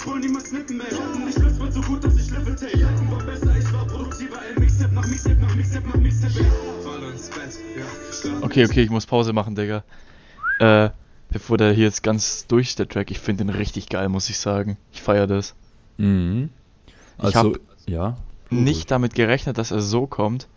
Ich 0.00 0.06
Bull 0.06 0.18
niemals 0.18 0.44
knicken, 0.44 0.80
ey. 0.80 0.96
Und 0.96 1.28
ich 1.28 1.34
schwör's 1.34 1.58
wird 1.60 1.74
so 1.74 1.80
gut, 1.82 2.02
dass 2.02 2.16
ich 2.16 2.30
Level 2.30 2.56
take. 2.56 2.86
Halten 2.86 3.10
war 3.10 3.18
besser, 3.18 3.54
ich 3.54 3.70
war 3.70 3.84
produktiver, 3.84 4.38
ey. 4.48 4.58
Mixtape 4.58 4.94
nach 4.94 5.06
Mixtape 5.06 5.36
nach 5.36 5.54
Mixtape 5.54 5.88
nach 5.88 5.96
Mixtape, 5.96 6.38
ey. 6.38 6.82
Fall 6.82 7.10
ins 7.10 7.28
Bett, 7.28 7.58
ja. 7.76 7.84
Schlaf 8.10 8.42
Okay, 8.42 8.64
okay, 8.64 8.82
ich 8.82 8.88
muss 8.88 9.04
Pause 9.04 9.34
machen, 9.34 9.54
Digga. 9.54 9.84
Äh, 10.58 10.88
bevor 11.28 11.58
der 11.58 11.72
hier 11.72 11.84
jetzt 11.84 12.02
ganz 12.02 12.46
durch 12.46 12.76
der 12.76 12.88
Track, 12.88 13.10
ich 13.10 13.18
finde 13.18 13.44
den 13.44 13.54
richtig 13.54 13.90
geil, 13.90 14.08
muss 14.08 14.30
ich 14.30 14.38
sagen. 14.38 14.78
Ich 14.90 15.02
feiere 15.02 15.26
das. 15.26 15.54
Mhm. 15.98 16.48
Ich 17.18 17.24
Also, 17.24 17.38
hab 17.38 17.60
ja. 17.86 18.16
Nicht 18.48 18.90
damit 18.90 19.14
gerechnet, 19.14 19.58
dass 19.58 19.70
er 19.70 19.82
so 19.82 20.06
kommt, 20.06 20.48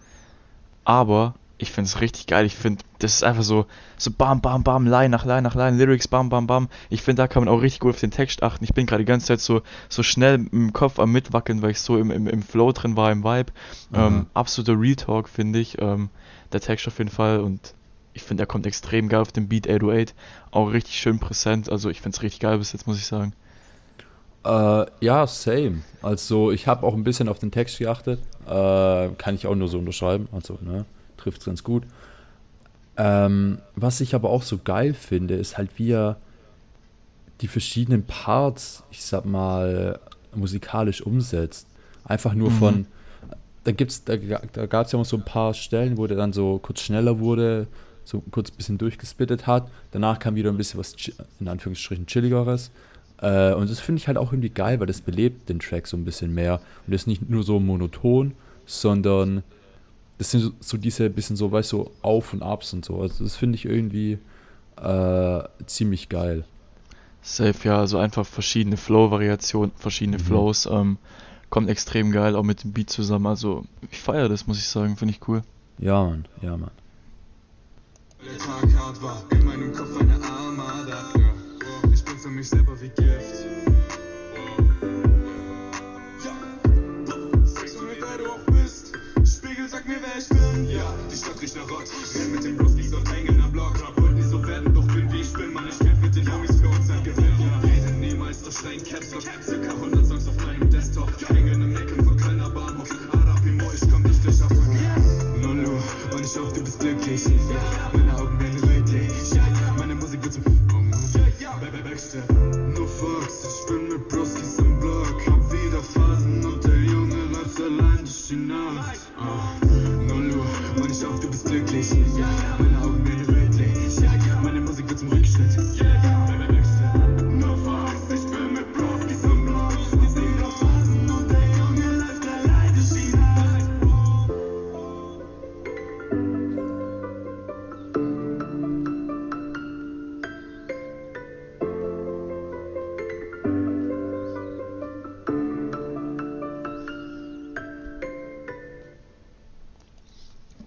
aber 0.86 1.36
ich 1.58 1.72
finde 1.72 1.88
es 1.88 2.02
richtig 2.02 2.28
geil. 2.28 2.46
Ich 2.46 2.56
finde, 2.56 2.84
das 3.00 3.14
ist 3.16 3.24
einfach 3.24 3.44
so, 3.44 3.66
so 3.98 4.12
bam, 4.12 4.42
bam, 4.42 4.64
bam, 4.64 4.86
Line 4.88 5.10
nach 5.10 5.26
Line 5.26 5.44
nach 5.44 5.56
Line, 5.56 5.78
Lyrics, 5.78 6.08
bam, 6.08 6.30
bam, 6.30 6.48
bam. 6.48 6.68
Ich 6.90 7.02
finde, 7.02 7.22
da 7.22 7.28
kann 7.28 7.44
man 7.46 7.54
auch 7.54 7.62
richtig 7.62 7.80
gut 7.80 7.94
auf 7.94 8.00
den 8.00 8.12
Text 8.12 8.44
achten. 8.44 8.64
Ich 8.64 8.74
bin 8.74 8.86
gerade 8.86 9.04
die 9.04 9.08
ganze 9.08 9.28
Zeit 9.28 9.40
so, 9.40 9.62
so 9.90 10.04
schnell 10.04 10.46
im 10.52 10.74
Kopf 10.74 11.00
am 11.00 11.12
Mitwackeln, 11.12 11.62
weil 11.62 11.72
ich 11.72 11.80
so 11.80 11.98
im, 11.98 12.12
im, 12.12 12.28
im 12.28 12.42
Flow 12.42 12.72
drin 12.72 12.98
war, 12.98 13.12
im 13.12 13.24
Vibe. 13.24 13.52
Ähm, 13.94 14.18
Mhm. 14.20 14.28
absoluter 14.34 14.80
Retalk, 14.80 15.30
finde 15.30 15.60
ich. 15.60 15.78
Ähm, 15.82 16.10
der 16.52 16.62
Text 16.62 16.88
auf 16.88 16.98
jeden 16.98 17.10
Fall 17.12 17.40
und 17.40 17.76
ich 18.14 18.24
finde, 18.24 18.44
er 18.44 18.48
kommt 18.48 18.68
extrem 18.68 19.10
geil 19.10 19.22
auf 19.22 19.32
den 19.32 19.48
Beat 19.50 19.68
808. 19.68 20.14
Auch 20.52 20.68
richtig 20.72 20.96
schön 21.00 21.20
präsent. 21.20 21.70
Also 21.72 21.90
ich 21.90 22.02
finde 22.02 22.16
es 22.16 22.22
richtig 22.22 22.42
geil 22.42 22.58
bis 22.60 22.74
jetzt, 22.74 22.86
muss 22.88 22.98
ich 22.98 23.06
sagen. 23.08 23.34
Äh, 24.46 24.86
ja, 25.00 25.26
same. 25.26 25.84
Also 26.02 26.52
ich 26.52 26.68
habe 26.68 26.86
auch 26.86 26.94
ein 26.94 27.04
bisschen 27.04 27.30
auf 27.30 27.40
den 27.40 27.52
Text 27.52 27.78
geachtet. 27.78 28.20
Äh, 28.46 29.10
kann 29.18 29.36
ich 29.36 29.48
auch 29.48 29.56
nur 29.56 29.68
so 29.70 29.80
unterschreiben. 29.80 30.28
Also, 30.32 30.58
ne, 30.62 30.86
trifft 31.18 31.46
ganz 31.46 31.64
gut. 31.64 31.84
Ähm, 32.96 33.58
was 33.76 34.02
ich 34.02 34.14
aber 34.14 34.30
auch 34.30 34.44
so 34.44 34.60
geil 34.64 34.94
finde, 34.94 35.36
ist 35.36 35.58
halt, 35.58 35.72
wie 35.78 35.92
er 35.92 36.18
die 37.42 37.48
verschiedenen 37.48 38.04
Parts, 38.04 38.84
ich 38.92 39.04
sag 39.04 39.26
mal, 39.26 40.00
musikalisch 40.36 41.02
umsetzt. 41.02 41.68
Einfach 42.06 42.34
nur 42.34 42.50
Mhm. 42.52 42.56
von, 42.56 42.86
da 43.64 43.72
gibt's, 43.72 44.04
da, 44.04 44.16
da 44.16 44.66
gab 44.68 44.86
es 44.86 44.92
ja 44.92 45.00
auch 45.00 45.06
so 45.06 45.18
ein 45.18 45.26
paar 45.26 45.54
Stellen, 45.54 45.98
wo 45.98 46.06
der 46.06 46.18
dann 46.18 46.34
so 46.34 46.60
kurz 46.60 46.82
schneller 46.82 47.20
wurde, 47.20 47.68
so 48.06 48.22
kurz 48.32 48.52
ein 48.52 48.58
bisschen 48.58 48.78
durchgespittet 48.78 49.48
hat. 49.48 49.70
Danach 49.92 50.20
kam 50.20 50.36
wieder 50.36 50.50
ein 50.52 50.58
bisschen 50.58 50.80
was, 50.80 50.96
in 51.40 51.48
Anführungsstrichen, 51.48 52.06
chilligeres. 52.06 52.72
Äh, 53.22 53.54
und 53.54 53.70
das 53.70 53.80
finde 53.80 54.00
ich 54.00 54.08
halt 54.08 54.18
auch 54.18 54.32
irgendwie 54.32 54.50
geil, 54.50 54.80
weil 54.80 54.88
das 54.88 55.02
belebt 55.02 55.50
den 55.50 55.60
Track 55.60 55.88
so 55.88 55.98
ein 55.98 56.06
bisschen 56.06 56.34
mehr. 56.34 56.56
Und 56.86 56.94
das 56.94 57.04
ist 57.04 57.08
nicht 57.08 57.30
nur 57.30 57.44
so 57.44 57.60
monoton, 57.60 58.34
sondern 58.66 59.44
das 60.18 60.32
sind 60.32 60.42
so, 60.42 60.52
so 60.60 60.78
diese 60.78 61.10
bisschen 61.10 61.36
so, 61.36 61.52
weißt 61.52 61.72
du, 61.74 61.78
so 61.78 61.92
Auf 62.02 62.34
und 62.34 62.42
Abs 62.44 62.74
und 62.74 62.86
so. 62.86 63.02
Also 63.02 63.24
das 63.24 63.36
finde 63.36 63.56
ich 63.58 63.66
irgendwie 63.66 64.18
äh, 64.82 65.44
ziemlich 65.66 66.10
geil. 66.10 66.46
Safe, 67.22 67.56
ja, 67.64 67.80
also 67.80 67.98
einfach 68.00 68.26
verschiedene 68.26 68.76
Flow-Variationen, 68.78 69.72
verschiedene 69.78 70.18
Mhm. 70.18 70.22
Flows, 70.24 70.66
ähm, 70.66 70.98
kommt 71.50 71.70
extrem 71.70 72.12
geil, 72.12 72.36
auch 72.36 72.44
mit 72.44 72.64
dem 72.64 72.74
Beat 72.74 72.90
zusammen. 72.90 73.28
Also, 73.28 73.64
ich 73.92 74.02
feiere 74.02 74.28
das, 74.28 74.46
muss 74.48 74.58
ich 74.58 74.68
sagen, 74.68 74.98
finde 74.98 75.14
ich 75.14 75.26
cool. 75.28 75.42
Ja, 75.78 76.04
Mann, 76.04 76.26
ja, 76.42 76.58
Mann. 76.58 76.72
Der 78.26 78.38
Tag 78.38 78.80
hart 78.80 79.02
war, 79.02 79.24
in 79.32 79.46
meinem 79.46 79.74
Kopf 79.74 79.98
eine 80.00 80.16
Armada. 80.16 80.98
Ja. 81.16 81.92
Ich 81.94 82.04
bin 82.04 82.18
für 82.18 82.30
mich 82.30 82.50
selber 82.50 82.74
wie 82.82 82.90
Gift. 82.90 83.23
Mit 92.34 92.44
den 92.44 92.58
Bruskis 92.58 92.92
und 92.92 93.14
hängen 93.14 93.40
am 93.44 93.52
Block. 93.52 93.80
Wollte 93.98 94.16
nie 94.16 94.24
so 94.24 94.44
werden, 94.48 94.74
doch 94.74 94.88
bin 94.88 95.12
wie 95.14 95.22
ich 95.22 95.32
bin. 95.34 95.52
Ich 95.70 95.78
kämpf 95.78 96.02
mit 96.02 96.16
den 96.16 96.34
Homies 96.34 96.60
für 96.60 96.68
unseren 96.68 97.04
Gewinn. 97.04 97.34
Ja, 97.40 97.60
rede 97.60 97.94
niemals, 97.94 98.42
doch 98.42 98.52
schreien 98.52 98.84
Caps 98.84 99.14
Lock. 99.14 99.24
Circa 99.44 99.70
100 99.70 100.06
Songs 100.06 100.28
auf 100.28 100.46
meinem 100.46 100.68
Desktop. 100.72 101.12
Hängen 101.30 101.62
im 101.62 101.76
Ecken 101.76 102.04
von 102.04 102.18
Kölner 102.18 102.50
Bahnhof. 102.50 102.90
Arabimo, 103.12 103.66
ich 103.72 103.92
komm 103.92 104.02
nicht 104.02 104.26
durch. 104.26 104.40
0 105.42 105.66
Uhr 105.66 105.84
und 106.14 106.26
ich 106.26 106.36
hoffe, 106.36 106.54
du 106.56 106.64
bist 106.64 106.80
glücklich. 106.80 107.24
Meine 107.94 108.18
Augen 108.18 108.40
werden 108.40 108.64
rötlich. 108.64 109.40
Meine 109.78 109.94
Musik 109.94 110.24
wird 110.24 110.34
zum 110.34 110.44
Backstep. 111.94 112.53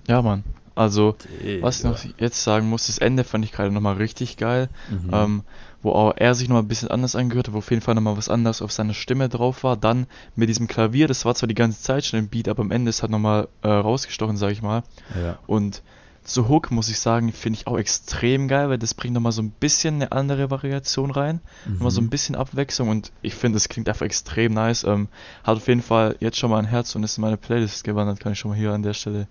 Ja, 0.08 0.22
Mann. 0.22 0.44
Also, 0.74 1.16
was 1.62 1.76
ich 1.76 1.82
Digga. 1.82 1.94
noch 1.94 2.04
jetzt 2.20 2.42
sagen 2.44 2.68
muss, 2.68 2.86
das 2.88 2.98
Ende 2.98 3.24
fand 3.24 3.44
ich 3.46 3.52
gerade 3.52 3.70
nochmal 3.70 3.96
richtig 3.96 4.36
geil. 4.36 4.68
Mhm. 4.90 5.10
Ähm, 5.10 5.42
wo 5.82 5.92
auch 5.92 6.12
er 6.16 6.34
sich 6.34 6.48
nochmal 6.48 6.64
ein 6.64 6.68
bisschen 6.68 6.90
anders 6.90 7.16
angehört 7.16 7.46
hat, 7.48 7.54
wo 7.54 7.58
auf 7.58 7.70
jeden 7.70 7.80
Fall 7.80 7.94
nochmal 7.94 8.16
was 8.16 8.28
anderes 8.28 8.60
auf 8.60 8.72
seiner 8.72 8.92
Stimme 8.92 9.28
drauf 9.30 9.64
war. 9.64 9.76
Dann 9.76 10.06
mit 10.34 10.48
diesem 10.50 10.66
Klavier, 10.66 11.08
das 11.08 11.24
war 11.24 11.34
zwar 11.34 11.46
die 11.48 11.54
ganze 11.54 11.80
Zeit 11.80 12.04
schon 12.04 12.18
im 12.18 12.28
Beat, 12.28 12.48
aber 12.48 12.60
am 12.62 12.72
Ende 12.72 12.90
ist 12.90 13.00
halt 13.02 13.10
nochmal 13.10 13.48
äh, 13.62 13.68
rausgestochen, 13.68 14.36
sag 14.36 14.50
ich 14.50 14.60
mal. 14.62 14.82
Ja. 15.18 15.38
Und 15.46 15.82
zu 16.24 16.48
Hook 16.48 16.72
muss 16.72 16.88
ich 16.90 16.98
sagen, 16.98 17.32
finde 17.32 17.58
ich 17.60 17.68
auch 17.68 17.78
extrem 17.78 18.48
geil, 18.48 18.68
weil 18.68 18.78
das 18.78 18.94
bringt 18.94 19.14
nochmal 19.14 19.30
so 19.32 19.40
ein 19.42 19.50
bisschen 19.52 19.94
eine 19.94 20.10
andere 20.12 20.50
Variation 20.50 21.12
rein. 21.12 21.40
Nochmal 21.66 21.92
so 21.92 22.00
ein 22.00 22.06
Mhm. 22.06 22.10
bisschen 22.10 22.34
Abwechslung 22.34 22.88
und 22.88 23.12
ich 23.22 23.34
finde, 23.36 23.56
das 23.56 23.68
klingt 23.68 23.88
einfach 23.88 24.04
extrem 24.04 24.52
nice. 24.52 24.82
Ähm, 24.84 25.06
hat 25.44 25.56
auf 25.56 25.68
jeden 25.68 25.82
Fall 25.82 26.16
jetzt 26.18 26.36
schon 26.36 26.50
mal 26.50 26.58
ein 26.58 26.64
Herz 26.66 26.94
und 26.96 27.04
ist 27.04 27.16
in 27.16 27.22
meine 27.22 27.36
Playlist 27.36 27.84
gewandert, 27.84 28.18
kann 28.20 28.32
ich 28.32 28.38
schon 28.40 28.50
mal 28.50 28.58
hier 28.58 28.72
an 28.72 28.82
der 28.82 28.92
Stelle 28.94 29.28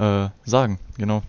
äh, 0.00 0.30
sagen. 0.44 0.78
Genau. 0.98 1.22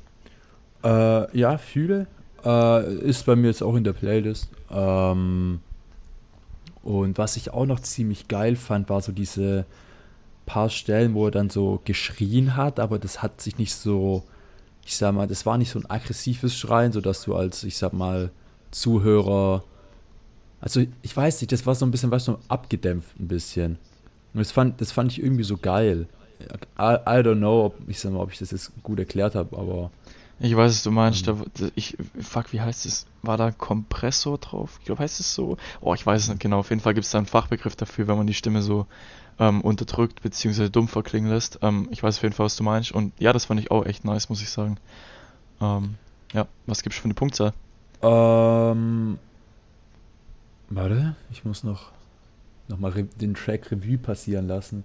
Äh, 0.84 1.38
ja, 1.38 1.58
fühle. 1.58 2.08
Äh, 2.44 2.96
ist 2.96 3.26
bei 3.26 3.36
mir 3.36 3.48
jetzt 3.48 3.62
auch 3.62 3.76
in 3.76 3.84
der 3.84 3.94
Playlist. 3.94 4.50
Ähm, 4.72 5.60
und 6.82 7.18
was 7.18 7.38
ich 7.38 7.52
auch 7.54 7.66
noch 7.66 7.82
ziemlich 7.82 8.28
geil 8.28 8.56
fand, 8.56 8.90
war 8.90 9.02
so 9.02 9.12
diese 9.12 9.66
paar 10.46 10.70
Stellen, 10.70 11.14
wo 11.14 11.26
er 11.26 11.32
dann 11.32 11.50
so 11.50 11.82
geschrien 11.86 12.56
hat, 12.56 12.80
aber 12.80 12.98
das 12.98 13.22
hat 13.22 13.42
sich 13.42 13.58
nicht 13.58 13.76
so, 13.76 14.24
ich 14.86 14.98
sag 14.98 15.14
mal, 15.14 15.28
das 15.28 15.46
war 15.46 15.58
nicht 15.58 15.70
so 15.70 15.80
ein 15.80 15.90
aggressives 15.90 16.58
Schreien, 16.58 16.92
sodass 16.92 17.24
du 17.24 17.36
als, 17.36 17.64
ich 17.64 17.78
sag 17.78 17.94
mal, 17.94 18.32
Zuhörer, 18.72 19.64
also 20.60 20.82
ich 21.02 21.16
weiß 21.16 21.42
nicht, 21.42 21.52
das 21.52 21.66
war 21.66 21.76
so 21.76 21.86
ein 21.86 21.92
bisschen, 21.92 22.10
weißt 22.10 22.30
du, 22.30 22.38
abgedämpft 22.48 23.20
ein 23.20 23.28
bisschen. 23.28 23.78
Und 24.34 24.40
das 24.40 24.52
fand, 24.52 24.82
das 24.82 24.92
fand 24.92 25.12
ich 25.12 25.22
irgendwie 25.22 25.44
so 25.44 25.58
geil. 25.58 26.08
I, 26.78 26.98
I 27.06 27.22
don't 27.24 27.38
know, 27.38 27.66
ob 27.66 27.76
ich 27.88 28.00
sag 28.00 28.12
mal, 28.12 28.22
ob 28.22 28.32
ich 28.32 28.40
das 28.40 28.52
jetzt 28.52 28.72
gut 28.84 29.00
erklärt 29.00 29.36
habe, 29.36 29.58
aber 29.58 29.92
Ich 30.40 30.56
weiß, 30.56 30.72
was 30.72 30.84
du 30.84 30.92
meinst. 30.92 31.28
Ähm. 31.28 31.46
Da, 31.54 31.68
ich, 31.76 31.98
fuck, 32.20 32.52
wie 32.52 32.62
heißt 32.62 32.86
es? 32.86 33.06
War 33.22 33.38
da 33.38 33.48
ein 33.48 33.58
Kompressor 33.58 34.38
drauf? 34.40 34.78
Ich 34.80 34.86
glaube, 34.86 35.02
heißt 35.04 35.20
es 35.20 35.36
so? 35.36 35.58
Oh, 35.82 35.94
ich 35.94 36.06
weiß 36.06 36.24
es 36.24 36.30
nicht 36.30 36.42
genau. 36.42 36.60
Auf 36.60 36.70
jeden 36.72 36.82
Fall 36.82 36.94
gibt 36.96 37.06
es 37.06 37.12
da 37.12 37.20
einen 37.20 37.28
Fachbegriff 37.28 37.76
dafür, 37.76 38.08
wenn 38.08 38.18
man 38.18 38.28
die 38.28 38.34
Stimme 38.34 38.62
so 38.64 38.88
ähm, 39.40 39.62
unterdrückt 39.62 40.22
bzw. 40.22 40.70
dumm 40.70 40.88
verklingen 40.88 41.30
lässt. 41.30 41.60
Ähm, 41.62 41.88
ich 41.92 42.02
weiß 42.02 42.18
auf 42.18 42.24
jeden 42.24 42.34
Fall, 42.34 42.46
was 42.46 42.56
du 42.56 42.64
meinst. 42.64 42.92
Und 42.92 43.14
ja, 43.20 43.34
das 43.34 43.46
fand 43.46 43.60
ich 43.60 43.70
auch 43.72 43.86
echt 43.86 44.04
nice, 44.04 44.30
muss 44.30 44.42
ich 44.42 44.50
sagen. 44.50 44.78
Ähm, 45.62 45.96
ja, 46.34 46.48
was 46.66 46.82
gibst 46.82 46.98
du 46.98 47.02
für 47.02 47.06
eine 47.06 47.14
Punktzahl? 47.14 47.54
Ähm, 48.02 49.20
warte, 50.70 51.16
ich 51.32 51.46
muss 51.46 51.64
noch, 51.64 51.92
noch 52.68 52.80
mal 52.80 52.92
den 52.92 53.36
Track 53.36 53.72
Revue 53.72 54.00
passieren 54.00 54.48
lassen. 54.48 54.84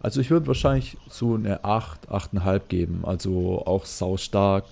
Also 0.00 0.20
ich 0.20 0.30
würde 0.30 0.46
wahrscheinlich 0.46 0.96
so 1.08 1.34
eine 1.34 1.62
8, 1.62 2.10
8,5 2.10 2.60
geben. 2.68 3.00
Also 3.04 3.64
auch 3.66 3.84
sau 3.84 4.16
stark. 4.16 4.64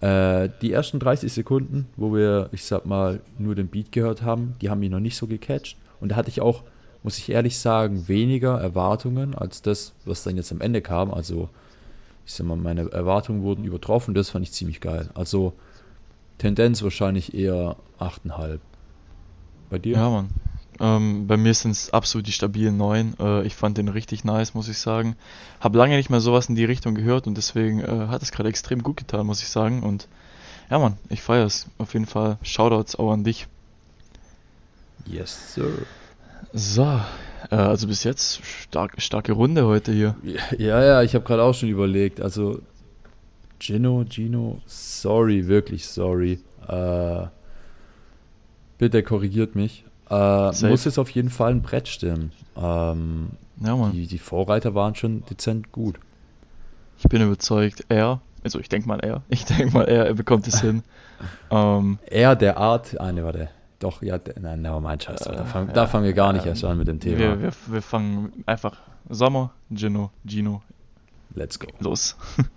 Äh, 0.00 0.50
die 0.60 0.72
ersten 0.72 0.98
30 0.98 1.32
Sekunden, 1.32 1.86
wo 1.96 2.12
wir, 2.12 2.48
ich 2.52 2.64
sag 2.64 2.84
mal, 2.84 3.20
nur 3.38 3.54
den 3.54 3.68
Beat 3.68 3.92
gehört 3.92 4.22
haben, 4.22 4.54
die 4.60 4.68
haben 4.68 4.80
mich 4.80 4.90
noch 4.90 5.00
nicht 5.00 5.16
so 5.16 5.26
gecatcht. 5.26 5.76
Und 6.00 6.10
da 6.10 6.16
hatte 6.16 6.28
ich 6.28 6.40
auch, 6.40 6.64
muss 7.02 7.18
ich 7.18 7.30
ehrlich 7.30 7.58
sagen, 7.58 8.08
weniger 8.08 8.60
Erwartungen 8.60 9.34
als 9.34 9.62
das, 9.62 9.94
was 10.04 10.24
dann 10.24 10.36
jetzt 10.36 10.52
am 10.52 10.60
Ende 10.60 10.82
kam. 10.82 11.14
Also, 11.14 11.48
ich 12.26 12.34
sag 12.34 12.46
mal, 12.46 12.56
meine 12.56 12.90
Erwartungen 12.90 13.42
wurden 13.42 13.64
übertroffen. 13.64 14.14
Das 14.14 14.30
fand 14.30 14.44
ich 14.44 14.52
ziemlich 14.52 14.80
geil. 14.80 15.08
Also, 15.14 15.52
Tendenz 16.38 16.82
wahrscheinlich 16.82 17.34
eher 17.34 17.76
8,5. 18.00 18.58
Bei 19.70 19.78
dir? 19.78 19.96
Ja, 19.96 20.10
Mann. 20.10 20.28
Ähm, 20.80 21.26
bei 21.26 21.36
mir 21.36 21.54
sind 21.54 21.70
es 21.72 21.92
absolut 21.92 22.26
die 22.26 22.32
stabilen 22.32 22.76
9. 22.76 23.14
Äh, 23.18 23.46
ich 23.46 23.54
fand 23.54 23.78
den 23.78 23.88
richtig 23.88 24.24
nice, 24.24 24.54
muss 24.54 24.68
ich 24.68 24.78
sagen. 24.78 25.16
Hab 25.60 25.74
lange 25.74 25.96
nicht 25.96 26.10
mehr 26.10 26.20
sowas 26.20 26.48
in 26.48 26.54
die 26.54 26.64
Richtung 26.64 26.94
gehört 26.94 27.26
und 27.26 27.36
deswegen 27.36 27.80
äh, 27.80 28.08
hat 28.08 28.22
es 28.22 28.32
gerade 28.32 28.48
extrem 28.48 28.82
gut 28.82 28.96
getan, 28.96 29.26
muss 29.26 29.42
ich 29.42 29.48
sagen. 29.48 29.82
Und 29.82 30.08
ja, 30.70 30.78
Mann, 30.78 30.98
ich 31.08 31.22
feiere 31.22 31.46
es. 31.46 31.66
Auf 31.78 31.94
jeden 31.94 32.06
Fall 32.06 32.38
Shoutouts 32.42 32.96
auch 32.96 33.12
an 33.12 33.24
dich. 33.24 33.46
Yes, 35.06 35.54
sir. 35.54 35.70
So, 36.52 37.00
äh, 37.50 37.54
also 37.54 37.86
bis 37.86 38.04
jetzt 38.04 38.44
stark, 38.44 39.00
starke 39.00 39.32
Runde 39.32 39.66
heute 39.66 39.92
hier. 39.92 40.16
Ja, 40.58 40.82
ja, 40.84 41.02
ich 41.02 41.14
habe 41.14 41.24
gerade 41.24 41.42
auch 41.42 41.54
schon 41.54 41.68
überlegt. 41.68 42.20
Also, 42.20 42.60
Gino, 43.58 44.04
Gino, 44.08 44.60
sorry, 44.66 45.46
wirklich 45.46 45.86
sorry. 45.86 46.40
Äh, 46.68 47.26
bitte 48.78 49.02
korrigiert 49.02 49.54
mich. 49.54 49.85
Äh, 50.10 50.68
muss 50.68 50.84
jetzt 50.84 50.98
auf 50.98 51.10
jeden 51.10 51.30
Fall 51.30 51.50
ein 51.52 51.62
Brett 51.62 51.88
stimmen. 51.88 52.32
Ähm, 52.56 53.30
Ja, 53.60 53.88
die, 53.90 54.06
die 54.06 54.18
Vorreiter 54.18 54.74
waren 54.74 54.94
schon 54.94 55.24
dezent 55.26 55.72
gut. 55.72 55.98
Ich 56.98 57.04
bin 57.04 57.20
überzeugt, 57.22 57.84
er, 57.88 58.20
also 58.44 58.58
ich 58.60 58.68
denke 58.68 58.88
mal 58.88 59.00
er, 59.00 59.22
ich 59.28 59.44
denke 59.44 59.72
mal 59.72 59.84
er, 59.88 60.06
er 60.06 60.14
bekommt 60.14 60.46
es 60.46 60.60
hin. 60.60 60.82
Ähm, 61.50 61.98
Er 62.10 62.36
der 62.36 62.58
Art, 62.58 63.00
ah, 63.00 63.10
ne, 63.10 63.24
warte. 63.24 63.48
Doch, 63.78 64.02
ja, 64.02 64.18
der, 64.18 64.38
nein, 64.38 64.60
never 64.60 64.82
mind, 64.82 65.02
scheiße. 65.02 65.24
Da, 65.32 65.42
Äh, 65.42 65.44
fang, 65.46 65.72
da 65.72 65.86
fangen 65.86 66.04
wir 66.04 66.12
gar 66.12 66.34
nicht 66.34 66.44
ähm, 66.44 66.50
erst 66.50 66.62
an 66.64 66.76
mit 66.76 66.88
dem 66.88 67.00
Thema. 67.00 67.18
wir, 67.18 67.40
wir, 67.40 67.52
wir 67.68 67.80
fangen 67.80 68.32
einfach 68.44 68.76
Sommer, 69.08 69.50
Gino, 69.74 70.10
Gino, 70.26 70.60
Let's 71.34 71.58
go. 71.58 71.68
los. 71.80 72.16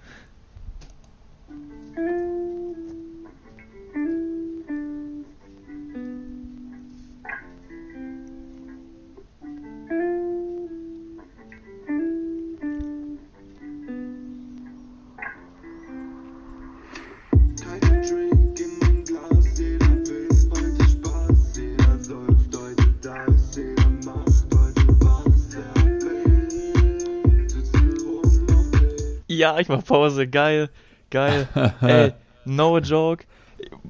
Ja, 29.40 29.58
ich 29.58 29.70
mach 29.70 29.86
Pause, 29.86 30.28
geil, 30.28 30.70
geil. 31.12 31.48
Ey, 31.82 32.14
no 32.44 32.78
joke. 32.80 33.24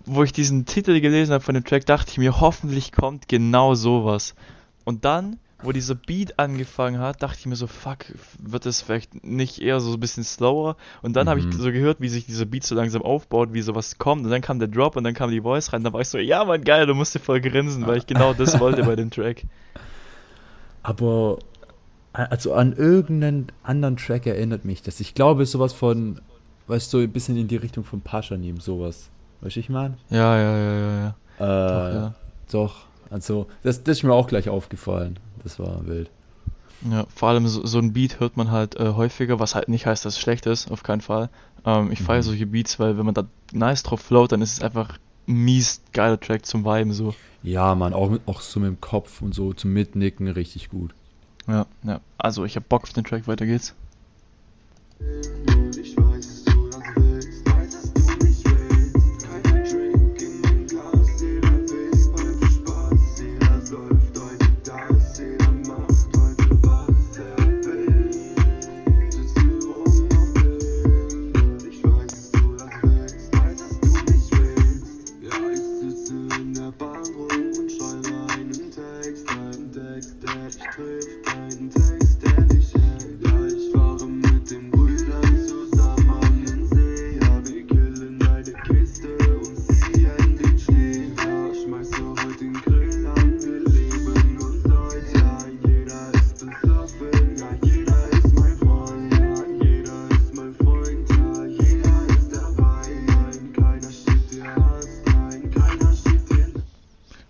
Wo 0.06 0.22
ich 0.24 0.32
diesen 0.32 0.66
Titel 0.68 1.00
gelesen 1.02 1.34
habe 1.34 1.44
von 1.44 1.56
dem 1.56 1.64
Track, 1.66 1.88
dachte 1.88 2.12
ich 2.12 2.20
mir, 2.20 2.40
hoffentlich 2.40 2.92
kommt 2.92 3.28
genau 3.28 3.74
sowas. 3.74 4.36
Und 4.86 5.06
dann, 5.06 5.40
wo 5.64 5.72
dieser 5.72 5.96
Beat 5.96 6.38
angefangen 6.38 7.00
hat, 7.00 7.24
dachte 7.24 7.38
ich 7.40 7.46
mir 7.48 7.56
so, 7.56 7.66
fuck, 7.66 8.06
wird 8.38 8.68
es 8.68 8.82
vielleicht 8.84 9.24
nicht 9.26 9.60
eher 9.60 9.80
so 9.80 9.94
ein 9.94 10.00
bisschen 10.00 10.24
slower? 10.24 10.76
Und 11.02 11.16
dann 11.16 11.28
habe 11.28 11.40
ich 11.40 11.48
Mhm. 11.48 11.52
so 11.52 11.72
gehört, 11.72 12.00
wie 12.00 12.10
sich 12.10 12.28
dieser 12.28 12.46
Beat 12.46 12.64
so 12.64 12.76
langsam 12.76 13.02
aufbaut, 13.02 13.50
wie 13.54 13.62
sowas 13.62 13.98
kommt. 13.98 14.24
Und 14.26 14.30
dann 14.32 14.42
kam 14.42 14.60
der 14.60 14.68
Drop 14.68 14.96
und 14.98 15.04
dann 15.04 15.16
kam 15.16 15.32
die 15.32 15.42
Voice 15.42 15.74
rein. 15.74 15.84
Da 15.84 15.92
war 15.94 16.02
ich 16.02 16.10
so, 16.10 16.20
ja, 16.20 16.46
Mann, 16.46 16.64
geil, 16.64 16.86
du 16.86 16.94
musst 16.94 17.16
dir 17.16 17.20
voll 17.20 17.42
grinsen, 17.42 17.88
weil 17.88 17.98
ich 17.98 18.06
genau 18.06 18.34
das 18.34 18.60
wollte 18.60 18.84
bei 18.84 18.96
dem 18.96 19.10
Track. 19.10 19.44
Aber 20.84 21.40
also 22.14 22.54
an 22.54 22.74
irgendeinen 22.74 23.48
anderen 23.64 23.98
Track 23.98 24.26
erinnert 24.26 24.66
mich 24.66 24.82
das. 24.82 25.00
Ich 25.00 25.14
glaube, 25.14 25.46
sowas 25.46 25.74
von, 25.74 26.20
weißt 26.68 26.94
du, 26.94 27.00
ein 27.00 27.12
bisschen 27.12 27.38
in 27.38 27.48
die 27.48 27.56
Richtung 27.58 27.84
von 27.84 28.02
Paschanim, 28.02 28.60
sowas. 28.60 29.10
Weißt 29.42 29.56
du, 29.56 29.60
ich 29.60 29.70
meine? 29.70 29.98
Ja, 30.10 30.38
ja, 30.38 30.58
ja, 30.58 30.74
ja, 30.74 31.00
ja. 31.00 31.16
Äh, 31.40 31.70
Doch, 31.90 31.94
ja. 31.94 32.16
Doch, 32.52 32.76
also, 33.10 33.48
das, 33.64 33.84
das 33.84 33.98
ist 34.00 34.04
mir 34.04 34.14
auch 34.14 34.28
gleich 34.28 34.50
aufgefallen. 34.50 35.18
Das 35.44 35.60
war 35.60 35.86
wild. 35.88 36.10
Ja, 36.90 37.06
vor 37.14 37.30
allem 37.30 37.48
so, 37.48 37.66
so 37.66 37.78
ein 37.80 37.94
Beat 37.94 38.20
hört 38.20 38.38
man 38.38 38.52
halt 38.52 38.76
äh, 38.80 38.90
häufiger, 38.94 39.40
was 39.40 39.54
halt 39.54 39.68
nicht 39.70 39.86
heißt, 39.86 40.06
dass 40.06 40.14
es 40.16 40.20
schlecht 40.20 40.46
ist, 40.46 40.72
auf 40.72 40.82
keinen 40.84 41.02
Fall. 41.02 41.30
Ähm, 41.66 41.92
ich 41.92 42.02
feiere 42.02 42.20
Mhm. 42.20 42.24
solche 42.24 42.46
Beats, 42.48 42.80
weil 42.80 42.98
wenn 42.98 43.06
man 43.06 43.14
da 43.14 43.26
nice 43.52 43.84
drauf 43.84 44.00
float, 44.02 44.32
dann 44.32 44.42
ist 44.42 44.54
es 44.54 44.62
einfach 44.62 44.98
ein 45.28 45.34
mies 45.44 45.82
geiler 45.94 46.20
Track 46.20 46.46
zum 46.46 46.64
Viben 46.66 46.94
so. 46.94 47.14
Ja, 47.44 47.76
Mann, 47.76 47.94
auch, 47.94 48.12
auch 48.26 48.42
so 48.42 48.60
mit 48.60 48.68
dem 48.70 48.82
Kopf 48.82 49.22
und 49.22 49.36
so 49.36 49.54
zum 49.54 49.74
Mitnicken 49.74 50.28
richtig 50.30 50.70
gut. 50.70 50.92
Ja, 51.48 51.66
ja. 51.84 52.00
Also 52.18 52.46
ich 52.46 52.56
hab 52.56 52.70
Bock 52.70 52.84
auf 52.84 52.94
den 52.94 53.04
Track, 53.04 53.28
weiter 53.28 53.46
geht's. 53.46 53.74
Ich 55.00 55.98
weiß, 55.98 56.09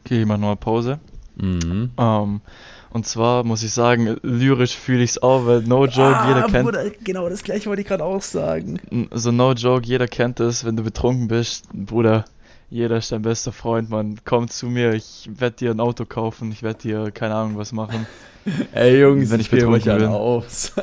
Okay, 0.09 0.21
ich 0.21 0.25
mach 0.25 0.37
nochmal 0.37 0.55
Pause. 0.55 0.99
Mhm. 1.35 1.91
Ähm, 1.99 2.41
und 2.89 3.05
zwar 3.05 3.43
muss 3.43 3.61
ich 3.61 3.71
sagen, 3.71 4.17
lyrisch 4.23 4.75
fühle 4.75 5.03
ich's 5.03 5.19
auch, 5.19 5.45
weil 5.45 5.61
no 5.61 5.85
joke, 5.85 6.17
jeder 6.27 6.41
kennt. 6.47 6.55
Ah, 6.55 6.63
Bruder, 6.63 6.89
genau 7.03 7.29
das 7.29 7.43
gleiche 7.43 7.69
wollte 7.69 7.83
ich 7.83 7.87
gerade 7.87 8.03
auch 8.03 8.23
sagen. 8.23 8.79
So 9.11 9.31
no 9.31 9.53
joke, 9.53 9.85
jeder 9.85 10.07
kennt 10.07 10.39
es, 10.39 10.65
wenn 10.65 10.75
du 10.75 10.81
betrunken 10.81 11.27
bist, 11.27 11.69
Bruder, 11.73 12.25
jeder 12.69 12.97
ist 12.97 13.11
dein 13.11 13.23
bester 13.23 13.51
Freund, 13.51 13.89
Mann. 13.89 14.19
Komm 14.25 14.47
zu 14.47 14.67
mir, 14.67 14.93
ich 14.93 15.29
werde 15.33 15.55
dir 15.55 15.71
ein 15.71 15.79
Auto 15.79 16.05
kaufen, 16.05 16.51
ich 16.51 16.61
werde 16.63 16.79
dir 16.79 17.11
keine 17.11 17.35
Ahnung 17.35 17.57
was 17.57 17.71
machen. 17.71 18.05
Ey, 18.73 19.01
Jungs, 19.01 19.29
Wenn 19.29 19.41
ich 19.41 19.51
euch 19.51 19.59
betrunken 19.59 19.91
alle 19.91 20.05
bin. 20.05 20.09
aus. 20.09 20.73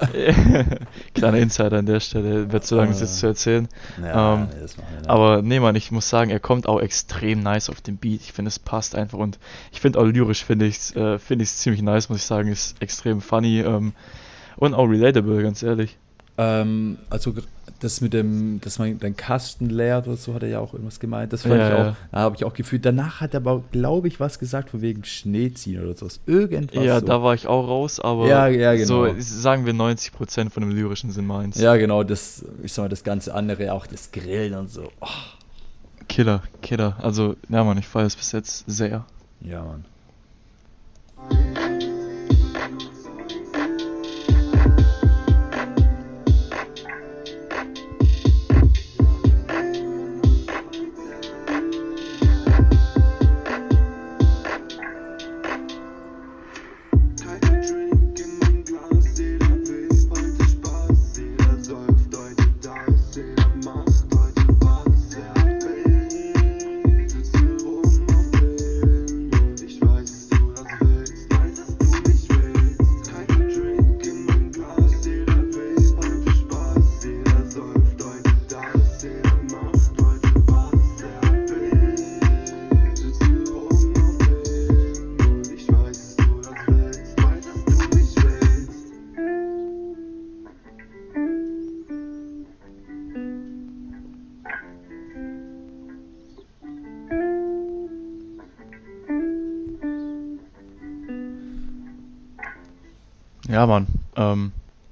Kleiner 1.14 1.38
Insider 1.38 1.78
an 1.78 1.86
der 1.86 2.00
Stelle, 2.00 2.52
wird 2.52 2.64
zu 2.64 2.76
lang, 2.76 2.88
das 2.88 3.00
jetzt 3.00 3.18
zu 3.18 3.26
erzählen. 3.26 3.68
ja, 4.02 4.34
Ähm, 4.34 4.48
nee, 4.52 4.62
nicht. 4.62 4.76
Aber 5.08 5.42
nee, 5.42 5.60
Mann, 5.60 5.74
ich 5.74 5.90
muss 5.90 6.08
sagen, 6.08 6.30
er 6.30 6.40
kommt 6.40 6.68
auch 6.68 6.80
extrem 6.80 7.40
nice 7.40 7.70
auf 7.70 7.80
den 7.80 7.96
Beat. 7.96 8.20
Ich 8.20 8.32
finde, 8.32 8.48
es 8.48 8.58
passt 8.58 8.94
einfach 8.94 9.18
und 9.18 9.38
ich 9.72 9.80
finde 9.80 9.98
auch 9.98 10.04
lyrisch 10.04 10.44
finde 10.44 10.66
ich 10.66 10.76
es 10.76 10.96
äh, 10.96 11.18
ich's 11.34 11.58
ziemlich 11.58 11.82
nice, 11.82 12.08
muss 12.08 12.18
ich 12.18 12.24
sagen. 12.24 12.48
Ist 12.48 12.80
extrem 12.82 13.20
funny 13.20 13.60
ähm, 13.60 13.92
und 14.56 14.74
auch 14.74 14.86
relatable, 14.86 15.42
ganz 15.42 15.62
ehrlich. 15.62 15.96
Ähm, 16.38 16.98
also 17.10 17.34
das 17.80 18.00
mit 18.00 18.12
dem, 18.12 18.60
dass 18.62 18.78
man 18.78 18.98
den 18.98 19.16
Kasten 19.16 19.68
leert 19.68 20.06
oder 20.06 20.16
so, 20.16 20.34
hat 20.34 20.42
er 20.42 20.48
ja 20.48 20.60
auch 20.60 20.72
irgendwas 20.72 20.98
gemeint. 21.00 21.32
Das 21.32 21.42
fand 21.42 21.56
Ja, 21.56 21.68
ich 21.68 21.74
auch, 21.74 21.78
ja. 21.78 21.96
da 22.12 22.18
habe 22.18 22.36
ich 22.36 22.44
auch 22.44 22.54
gefühlt. 22.54 22.84
Danach 22.84 23.20
hat 23.20 23.34
er 23.34 23.38
aber, 23.40 23.62
glaube 23.72 24.08
ich, 24.08 24.18
was 24.18 24.38
gesagt 24.38 24.70
von 24.70 24.80
wegen 24.80 25.04
Schnee 25.04 25.52
ziehen 25.52 25.82
oder 25.82 25.94
sowas. 25.94 26.20
Irgendwas 26.26 26.84
ja, 26.84 27.00
so. 27.00 27.06
da 27.06 27.22
war 27.22 27.34
ich 27.34 27.46
auch 27.46 27.66
raus, 27.68 28.00
aber 28.00 28.28
Ja, 28.28 28.48
ja, 28.48 28.76
so 28.84 29.02
genau. 29.02 29.14
sagen 29.18 29.66
wir 29.66 29.74
90% 29.74 30.50
von 30.50 30.62
dem 30.62 30.70
lyrischen 30.70 31.10
sind 31.10 31.26
meins. 31.26 31.58
Ja, 31.60 31.76
genau, 31.76 32.02
das, 32.02 32.44
ich 32.62 32.72
sag 32.72 32.84
mal, 32.84 32.88
das 32.88 33.04
ganze 33.04 33.34
andere, 33.34 33.72
auch 33.72 33.86
das 33.86 34.10
Grillen 34.12 34.54
und 34.54 34.70
so. 34.70 34.90
Oh, 35.00 35.06
Killer, 36.08 36.42
Killer. 36.62 36.96
Also, 37.02 37.36
ja, 37.48 37.62
Mann, 37.64 37.78
ich 37.78 37.88
feiere 37.88 38.06
es 38.06 38.16
bis 38.16 38.32
jetzt 38.32 38.64
sehr. 38.66 39.04
ja, 39.40 39.62
Mann. 39.62 39.84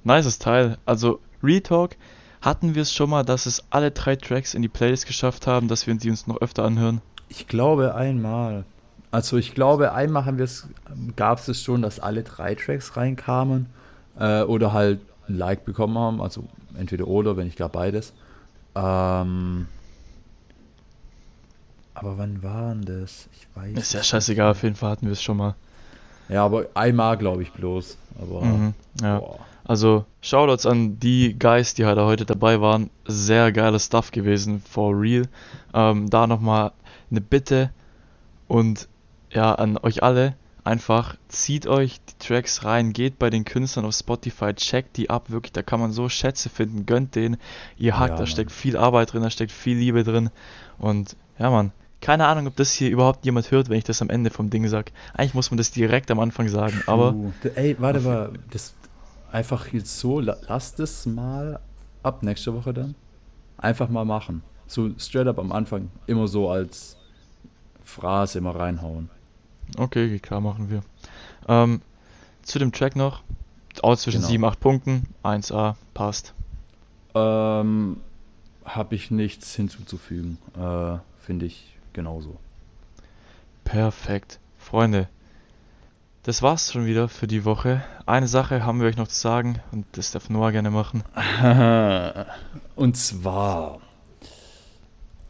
Nices 0.05 0.39
Teil. 0.39 0.77
Also, 0.85 1.19
Retalk 1.43 1.97
hatten 2.41 2.75
wir 2.75 2.83
es 2.83 2.93
schon 2.93 3.09
mal, 3.09 3.23
dass 3.23 3.45
es 3.45 3.63
alle 3.71 3.91
drei 3.91 4.15
Tracks 4.15 4.53
in 4.53 4.61
die 4.61 4.67
Playlist 4.67 5.07
geschafft 5.07 5.47
haben, 5.47 5.67
dass 5.67 5.87
wir 5.87 5.99
sie 5.99 6.09
uns 6.09 6.27
noch 6.27 6.39
öfter 6.41 6.63
anhören. 6.63 7.01
Ich 7.27 7.47
glaube 7.47 7.95
einmal. 7.95 8.65
Also 9.11 9.37
ich 9.37 9.55
glaube, 9.55 9.93
einmal 9.93 10.25
haben 10.25 10.37
wir 10.37 10.45
es, 10.45 10.67
gab 11.15 11.39
es 11.39 11.47
es 11.47 11.61
schon, 11.63 11.81
dass 11.81 11.99
alle 11.99 12.21
drei 12.23 12.53
Tracks 12.53 12.97
reinkamen 12.97 13.67
äh, 14.19 14.41
oder 14.43 14.73
halt 14.73 14.99
ein 15.27 15.37
Like 15.37 15.65
bekommen 15.65 15.97
haben. 15.97 16.21
Also 16.21 16.43
entweder 16.77 17.07
oder, 17.07 17.35
wenn 17.37 17.47
ich 17.47 17.55
gar 17.55 17.69
beides. 17.69 18.13
Ähm, 18.75 19.67
aber 21.93 22.17
wann 22.17 22.43
waren 22.43 22.83
das? 22.83 23.29
Ich 23.33 23.47
weiß. 23.55 23.77
Ist 23.77 23.93
ja 23.93 24.03
scheißegal, 24.03 24.51
auf 24.51 24.63
jeden 24.63 24.75
Fall 24.75 24.91
hatten 24.91 25.05
wir 25.05 25.13
es 25.13 25.23
schon 25.23 25.37
mal. 25.37 25.55
nicht. 26.27 26.35
Ja, 26.35 26.43
aber 26.45 26.65
einmal 26.73 27.17
glaube 27.17 27.41
ich 27.43 27.51
bloß. 27.53 27.97
Aber 28.21 28.41
Mhm, 28.41 28.73
ja. 29.01 29.19
boah. 29.19 29.39
Also, 29.67 30.05
Shoutouts 30.21 30.65
an 30.65 30.99
die 30.99 31.37
Guys, 31.37 31.73
die 31.73 31.85
halt 31.85 31.97
heute 31.97 32.25
dabei 32.25 32.61
waren. 32.61 32.91
Sehr 33.05 33.51
geiles 33.51 33.87
Stuff 33.87 34.11
gewesen, 34.11 34.61
for 34.61 34.93
real. 34.99 35.27
Ähm, 35.73 36.09
da 36.09 36.27
nochmal 36.27 36.71
eine 37.09 37.21
Bitte 37.21 37.71
und 38.47 38.87
ja, 39.31 39.53
an 39.55 39.77
euch 39.77 40.03
alle. 40.03 40.35
Einfach 40.63 41.15
zieht 41.27 41.67
euch 41.67 41.99
die 42.01 42.27
Tracks 42.27 42.63
rein, 42.63 42.91
geht 42.91 43.19
bei 43.19 43.29
den 43.29 43.45
Künstlern 43.45 43.85
auf 43.85 43.93
Spotify, 43.93 44.51
checkt 44.55 44.97
die 44.97 45.11
ab, 45.11 45.29
wirklich, 45.29 45.53
da 45.53 45.61
kann 45.61 45.79
man 45.79 45.91
so 45.91 46.09
Schätze 46.09 46.49
finden, 46.49 46.87
gönnt 46.87 47.13
denen. 47.15 47.37
Ihr 47.77 47.99
hackt, 47.99 48.11
Ja, 48.11 48.17
da 48.17 48.25
steckt 48.25 48.51
viel 48.51 48.75
Arbeit 48.75 49.13
drin, 49.13 49.21
da 49.21 49.29
steckt 49.29 49.51
viel 49.51 49.77
Liebe 49.77 50.03
drin. 50.03 50.31
Und 50.79 51.15
ja, 51.37 51.51
Mann, 51.51 51.71
keine 52.01 52.25
Ahnung, 52.25 52.47
ob 52.47 52.55
das 52.55 52.71
hier 52.71 52.89
überhaupt 52.89 53.25
jemand 53.25 53.51
hört, 53.51 53.69
wenn 53.69 53.77
ich 53.77 53.83
das 53.83 54.01
am 54.01 54.09
Ende 54.09 54.31
vom 54.31 54.49
Ding 54.49 54.67
sag. 54.67 54.91
Eigentlich 55.13 55.35
muss 55.35 55.51
man 55.51 55.57
das 55.57 55.69
direkt 55.69 56.09
am 56.09 56.19
Anfang 56.19 56.47
sagen, 56.47 56.81
aber 56.87 57.15
Ey, 57.55 57.75
warte 57.79 57.99
mal, 57.99 58.31
das 58.49 58.73
einfach 59.31 59.67
jetzt 59.73 59.99
so, 59.99 60.19
la- 60.19 60.37
lass 60.47 60.75
das 60.75 61.05
mal 61.05 61.59
ab 62.03 62.23
nächste 62.23 62.53
Woche 62.53 62.73
dann. 62.73 62.95
Einfach 63.57 63.89
mal 63.89 64.05
machen. 64.05 64.43
So 64.67 64.89
straight 64.97 65.27
up 65.27 65.39
am 65.39 65.51
Anfang, 65.51 65.89
immer 66.07 66.27
so 66.27 66.49
als 66.49 66.97
Phrase 67.83 68.39
immer 68.39 68.55
reinhauen. 68.55 69.09
Okay, 69.77 70.19
klar, 70.19 70.41
machen 70.41 70.69
wir. 70.69 70.81
Ähm, 71.47 71.81
zu 72.43 72.59
dem 72.59 72.71
Track 72.71 72.95
noch. 72.95 73.23
Auch 73.81 73.95
zwischen 73.97 74.17
Genau. 74.19 74.29
7, 74.29 74.45
8 74.45 74.59
Punkten. 74.59 75.07
1A, 75.23 75.75
passt. 75.93 76.33
Ähm, 77.13 77.97
habe 78.63 78.95
ich 78.95 79.11
nichts 79.11 79.53
hinzuzufügen. 79.55 80.37
Äh, 80.57 80.97
Finde 81.19 81.45
ich 81.45 81.75
genauso. 81.93 82.37
Perfekt. 83.63 84.39
Freunde, 84.57 85.07
das 86.25 86.41
war's 86.41 86.71
schon 86.71 86.87
wieder 86.87 87.07
für 87.07 87.27
die 87.27 87.45
Woche. 87.45 87.83
Eine 88.07 88.27
Sache 88.27 88.65
haben 88.65 88.79
wir 88.79 88.87
euch 88.87 88.97
noch 88.97 89.07
zu 89.07 89.19
sagen 89.19 89.59
und 89.71 89.85
das 89.91 90.09
darf 90.11 90.31
Noah 90.31 90.51
gerne 90.51 90.71
machen. 90.71 91.03
Und 92.75 92.97
zwar, 92.97 93.79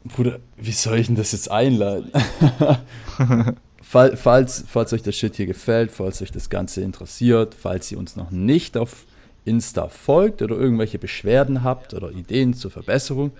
Bruder, 0.05 0.39
wie 0.55 0.71
soll 0.71 0.99
ich 0.99 1.07
denn 1.07 1.17
das 1.17 1.33
jetzt 1.33 1.51
einleiten? 1.51 2.11
Fall, 3.83 4.15
falls, 4.17 4.63
falls 4.67 4.93
euch 4.93 5.03
das 5.03 5.15
Shit 5.15 5.35
hier 5.35 5.45
gefällt, 5.45 5.91
falls 5.91 6.21
euch 6.21 6.31
das 6.31 6.49
Ganze 6.49 6.81
interessiert, 6.81 7.53
falls 7.53 7.91
ihr 7.91 7.99
uns 7.99 8.15
noch 8.15 8.31
nicht 8.31 8.77
auf 8.77 9.05
Insta 9.43 9.89
folgt 9.89 10.41
oder 10.41 10.55
irgendwelche 10.55 10.97
Beschwerden 10.97 11.63
habt 11.63 11.93
oder 11.93 12.11
Ideen 12.11 12.53
zur 12.53 12.71
Verbesserung, 12.71 13.31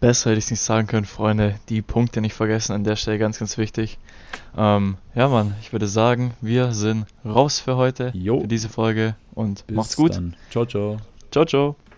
Besser 0.00 0.30
hätte 0.30 0.38
ich 0.38 0.46
es 0.46 0.50
nicht 0.50 0.62
sagen 0.62 0.86
können, 0.86 1.04
Freunde. 1.04 1.56
Die 1.68 1.82
Punkte 1.82 2.22
nicht 2.22 2.32
vergessen, 2.34 2.72
an 2.72 2.84
der 2.84 2.96
Stelle 2.96 3.18
ganz, 3.18 3.38
ganz 3.38 3.58
wichtig. 3.58 3.98
Ähm, 4.56 4.96
ja, 5.14 5.28
Mann, 5.28 5.54
ich 5.60 5.72
würde 5.72 5.86
sagen, 5.86 6.32
wir 6.40 6.72
sind 6.72 7.04
raus 7.24 7.60
für 7.60 7.76
heute, 7.76 8.10
Jo. 8.14 8.40
für 8.40 8.48
diese 8.48 8.70
Folge 8.70 9.14
und 9.34 9.66
Bis 9.66 9.76
macht's 9.76 9.96
gut. 9.96 10.14
Dann. 10.14 10.36
Ciao, 10.50 10.64
ciao. 10.64 10.96
Ciao, 11.30 11.44
ciao. 11.44 11.76